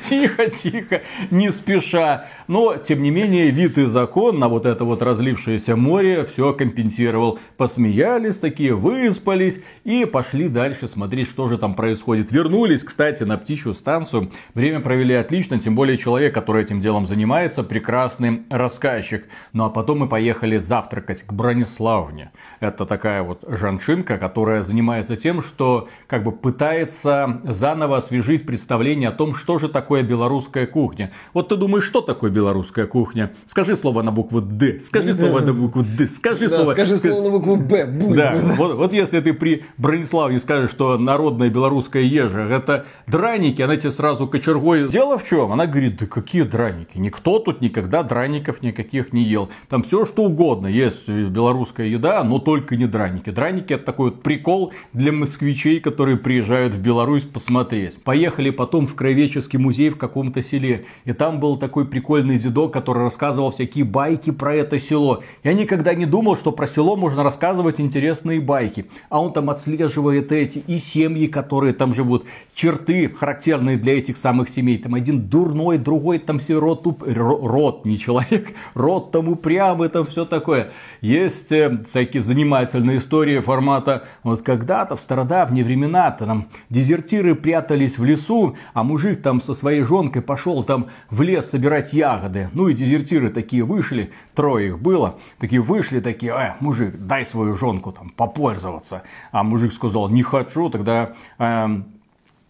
[0.00, 2.26] тихо, тихо, не спеша.
[2.48, 7.38] Но, тем не менее, вид и закон на вот это вот разлившееся море все компенсировал.
[7.56, 12.32] Посмеялись такие, выспались и пошли дальше смотреть, что же там происходит.
[12.32, 14.30] Вернулись, кстати, на птичью станцию.
[14.54, 19.26] Время провели отлично, тем более человек, который этим делом занимается, прекрасный рассказчик.
[19.52, 22.32] Ну а потом мы поехали завтракать к Брониславне.
[22.60, 29.08] Это такая вот жаншинка, которая занимается тем, что как бы пытается заново заново освежить представление
[29.08, 31.10] о том, что же такое белорусская кухня.
[31.34, 33.32] Вот ты думаешь, что такое белорусская кухня?
[33.46, 36.72] Скажи слово на букву «Д», скажи слово на букву «Д», скажи да, слово...
[36.72, 37.86] Скажи слово на букву «Б».
[38.14, 43.76] Да, вот, вот если ты при Брониславе скажешь, что народная белорусская ежа это драники, она
[43.76, 44.88] тебе сразу кочергой...
[44.88, 45.50] Дело в чем?
[45.50, 46.98] Она говорит, да какие драники?
[46.98, 49.50] Никто тут никогда драников никаких не ел.
[49.68, 53.30] Там все что угодно есть белорусская еда, но только не драники.
[53.30, 58.02] Драники это такой вот прикол для москвичей, которые приезжают в Беларусь посмотреть посмотреть.
[58.02, 60.84] Поехали потом в краеведческий музей в каком-то селе.
[61.04, 65.22] И там был такой прикольный дедок, который рассказывал всякие байки про это село.
[65.42, 68.86] Я никогда не думал, что про село можно рассказывать интересные байки.
[69.08, 72.26] А он там отслеживает эти и семьи, которые там живут.
[72.54, 74.78] Черты, характерные для этих самых семей.
[74.78, 77.02] Там один дурной, другой там все рот, уп...
[77.06, 80.72] рот, не человек, рот там упрямый, там все такое.
[81.00, 88.04] Есть э, всякие занимательные истории формата, вот когда-то в стародавние времена-то там дезертиры прятались в
[88.04, 92.50] лесу, а мужик там со своей жонкой пошел там в лес собирать ягоды.
[92.54, 97.56] Ну и дезертиры такие вышли, трое их было, такие вышли, такие, э, мужик, дай свою
[97.56, 99.02] жонку там попользоваться.
[99.30, 101.68] А мужик сказал, не хочу, тогда э,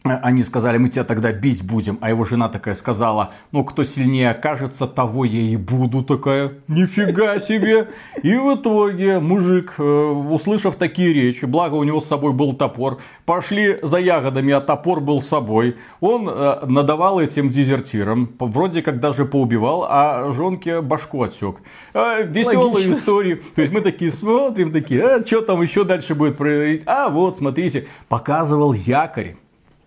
[0.05, 1.99] они сказали, мы тебя тогда бить будем.
[2.01, 6.03] А его жена такая сказала, ну, кто сильнее окажется, того я и буду.
[6.03, 7.89] Такая, нифига себе.
[8.23, 13.01] И в итоге мужик, э, услышав такие речи, благо у него с собой был топор,
[13.25, 15.77] пошли за ягодами, а топор был с собой.
[16.01, 21.59] Он э, надавал этим дезертирам, вроде как даже поубивал, а жонке башку отсек.
[21.95, 22.95] Э, Веселые Логично.
[22.95, 23.43] истории.
[23.55, 26.83] То есть мы такие смотрим, такие, а что там еще дальше будет происходить?
[26.87, 29.37] А вот, смотрите, показывал якорь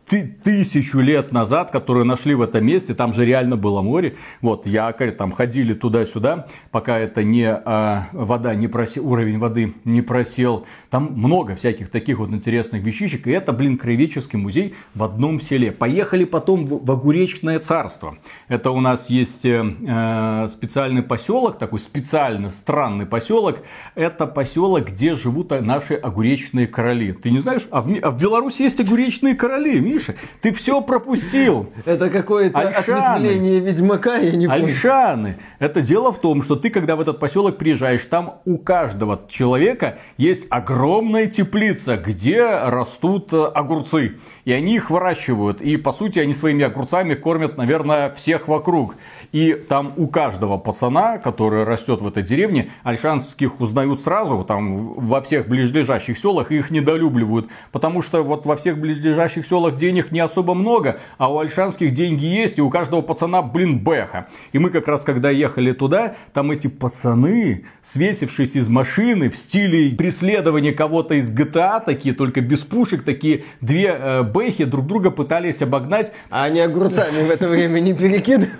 [0.05, 5.11] тысячу лет назад, которые нашли в этом месте, там же реально было море, вот якорь,
[5.11, 11.13] там ходили туда-сюда, пока это не а, вода не просел, уровень воды не просел, там
[11.15, 15.71] много всяких таких вот интересных вещичек, и это, блин, краеведческий музей в одном селе.
[15.71, 21.79] Поехали потом в, в Огуречное царство, это у нас есть э, э специальный поселок, такой
[21.79, 23.59] специально странный поселок,
[23.95, 27.13] это поселок, где живут наши огуречные короли.
[27.13, 31.71] Ты не знаешь, а в, а в Беларуси есть огуречные короли, Миша, ты все пропустил.
[31.85, 34.65] Это какое-то ответвление Ведьмака, я не понял.
[34.65, 35.37] Альшаны.
[35.59, 39.97] Это дело в том, что ты, когда в этот поселок приезжаешь, там у каждого человека
[40.17, 44.17] есть огромная теплица, где растут огурцы.
[44.43, 45.61] И они их выращивают.
[45.61, 48.95] И, по сути, они своими огурцами кормят, наверное, всех вокруг.
[49.35, 55.21] И там у каждого пацана, который растет в этой деревне, альшанских узнают сразу, там во
[55.21, 57.49] всех ближайших селах, их недолюбливают.
[57.73, 62.23] Потому что вот во всех ближайших селах денег не особо много, а у альшанских деньги
[62.23, 64.27] есть, и у каждого пацана, блин, бэха.
[64.53, 69.97] И мы как раз, когда ехали туда, там эти пацаны, свесившись из машины в стиле
[69.97, 75.61] преследования кого-то из GTA, такие, только без пушек, такие две э, бэхи друг друга пытались
[75.61, 76.13] обогнать.
[76.29, 78.53] А они огурцами в это время не перекидывают?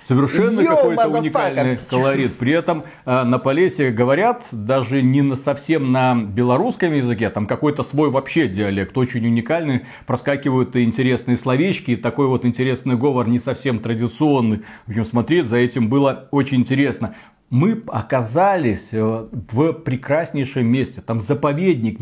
[0.00, 2.36] Совершенно какой-то уникальный колорит.
[2.36, 7.82] При этом э, на Полесье говорят даже не на, совсем на белорусском языке, там какой-то
[7.82, 9.86] свой вообще диалект, очень уникальный.
[10.06, 14.62] Проскакивают интересные словечки, и такой вот интересный говор не совсем традиционный.
[14.86, 17.14] В общем, смотреть за этим было очень интересно
[17.50, 21.00] мы оказались э, в прекраснейшем месте.
[21.00, 22.00] Там заповедник,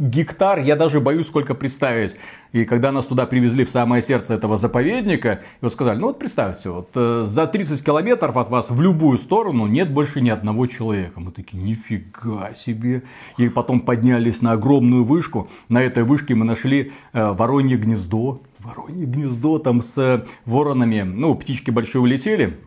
[0.00, 2.16] гектар, я даже боюсь сколько представить.
[2.52, 6.18] И когда нас туда привезли в самое сердце этого заповедника, и вот сказали, ну вот
[6.18, 10.66] представьте, вот э, за 30 километров от вас в любую сторону нет больше ни одного
[10.66, 11.20] человека.
[11.20, 13.02] Мы такие, нифига себе.
[13.36, 15.48] И потом поднялись на огромную вышку.
[15.68, 18.40] На этой вышке мы нашли э, воронье гнездо.
[18.58, 21.02] Воронье гнездо там с воронами.
[21.02, 22.58] Ну, птички большие улетели,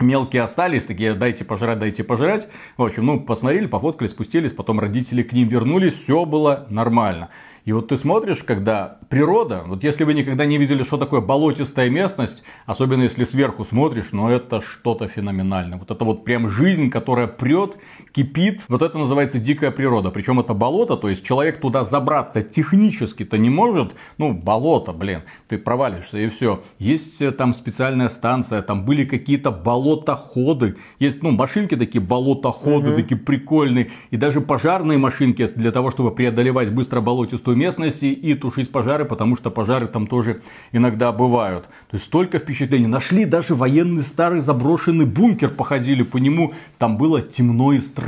[0.00, 2.48] Мелкие остались, такие, дайте пожрать, дайте пожрать.
[2.76, 7.30] В общем, ну, посмотрели, пофоткали, спустились, потом родители к ним вернулись, все было нормально.
[7.64, 11.88] И вот ты смотришь, когда природа, вот если вы никогда не видели, что такое болотистая
[11.88, 15.78] местность, особенно если сверху смотришь, ну это что-то феноменальное.
[15.78, 17.78] Вот это вот прям жизнь, которая прет,
[18.14, 18.62] кипит.
[18.68, 20.10] Вот это называется дикая природа.
[20.10, 23.94] Причем это болото, то есть человек туда забраться технически-то не может.
[24.18, 26.62] Ну, болото, блин, ты провалишься и все.
[26.78, 30.76] Есть э, там специальная станция, там были какие-то болотоходы.
[31.00, 32.96] Есть, ну, машинки такие болотоходы, угу.
[32.96, 33.90] такие прикольные.
[34.10, 39.34] И даже пожарные машинки для того, чтобы преодолевать быстро болотистую местность и тушить пожары, потому
[39.34, 40.40] что пожары там тоже
[40.70, 41.64] иногда бывают.
[41.90, 42.86] То есть столько впечатлений.
[42.86, 46.52] Нашли даже военный старый заброшенный бункер, походили по нему.
[46.78, 48.03] Там было темно и страшно.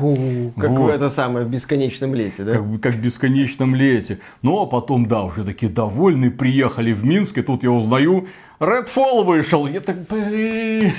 [0.00, 0.90] О, как вот.
[0.90, 2.52] это самое в бесконечном лете, да?
[2.54, 4.18] Как, как в бесконечном лете.
[4.42, 8.28] Ну а потом, да, уже такие довольные приехали в Минск, и тут я узнаю,
[8.60, 9.66] Redfall вышел.
[9.66, 10.92] Я так, блин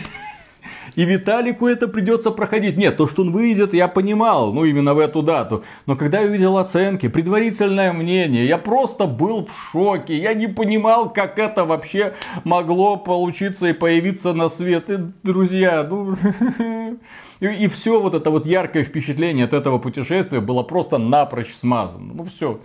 [1.00, 2.76] и Виталику это придется проходить.
[2.76, 5.64] Нет, то, что он выйдет, я понимал, ну именно в эту дату.
[5.86, 10.18] Но когда я увидел оценки, предварительное мнение, я просто был в шоке.
[10.18, 14.90] Я не понимал, как это вообще могло получиться и появиться на свет.
[14.90, 16.16] И, друзья, ну...
[17.40, 22.14] И, и все вот это вот яркое впечатление от этого путешествия было просто напрочь смазано.
[22.14, 22.60] Ну все.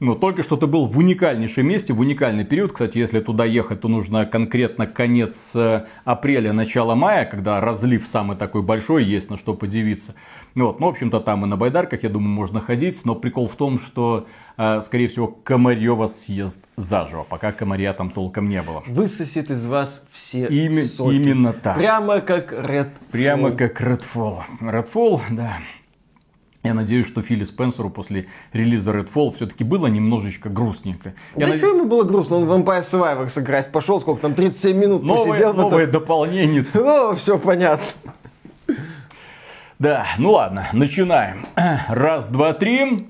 [0.00, 2.72] Но только что ты был в уникальнейшем месте, в уникальный период.
[2.72, 8.36] Кстати, если туда ехать, то нужно конкретно конец э, апреля, начало мая, когда разлив самый
[8.36, 10.14] такой большой, есть на что подивиться.
[10.54, 13.04] Вот, ну, в общем-то, там и на байдарках, я думаю, можно ходить.
[13.04, 18.48] Но прикол в том, что, э, скорее всего, Комарьева съест заживо, пока Комарья там толком
[18.48, 18.84] не было.
[18.86, 21.16] Высосет из вас все Име- соки.
[21.16, 21.76] Именно так.
[21.76, 24.42] Прямо как Red Прямо как Redfall.
[24.60, 25.58] Redfall, да.
[26.68, 31.14] Я надеюсь, что Филли Спенсеру после релиза Redfall все-таки было немножечко грустненько.
[31.34, 32.36] Я Да над- что ему было грустно?
[32.36, 35.54] Он в Vampire Survivors играть пошел, сколько там, 37 минут Новое, посидел.
[35.54, 36.62] потом- новое дополнение.
[36.74, 37.86] О, все понятно.
[39.78, 41.46] Да, ну ладно, начинаем.
[41.88, 43.06] Раз, два, три.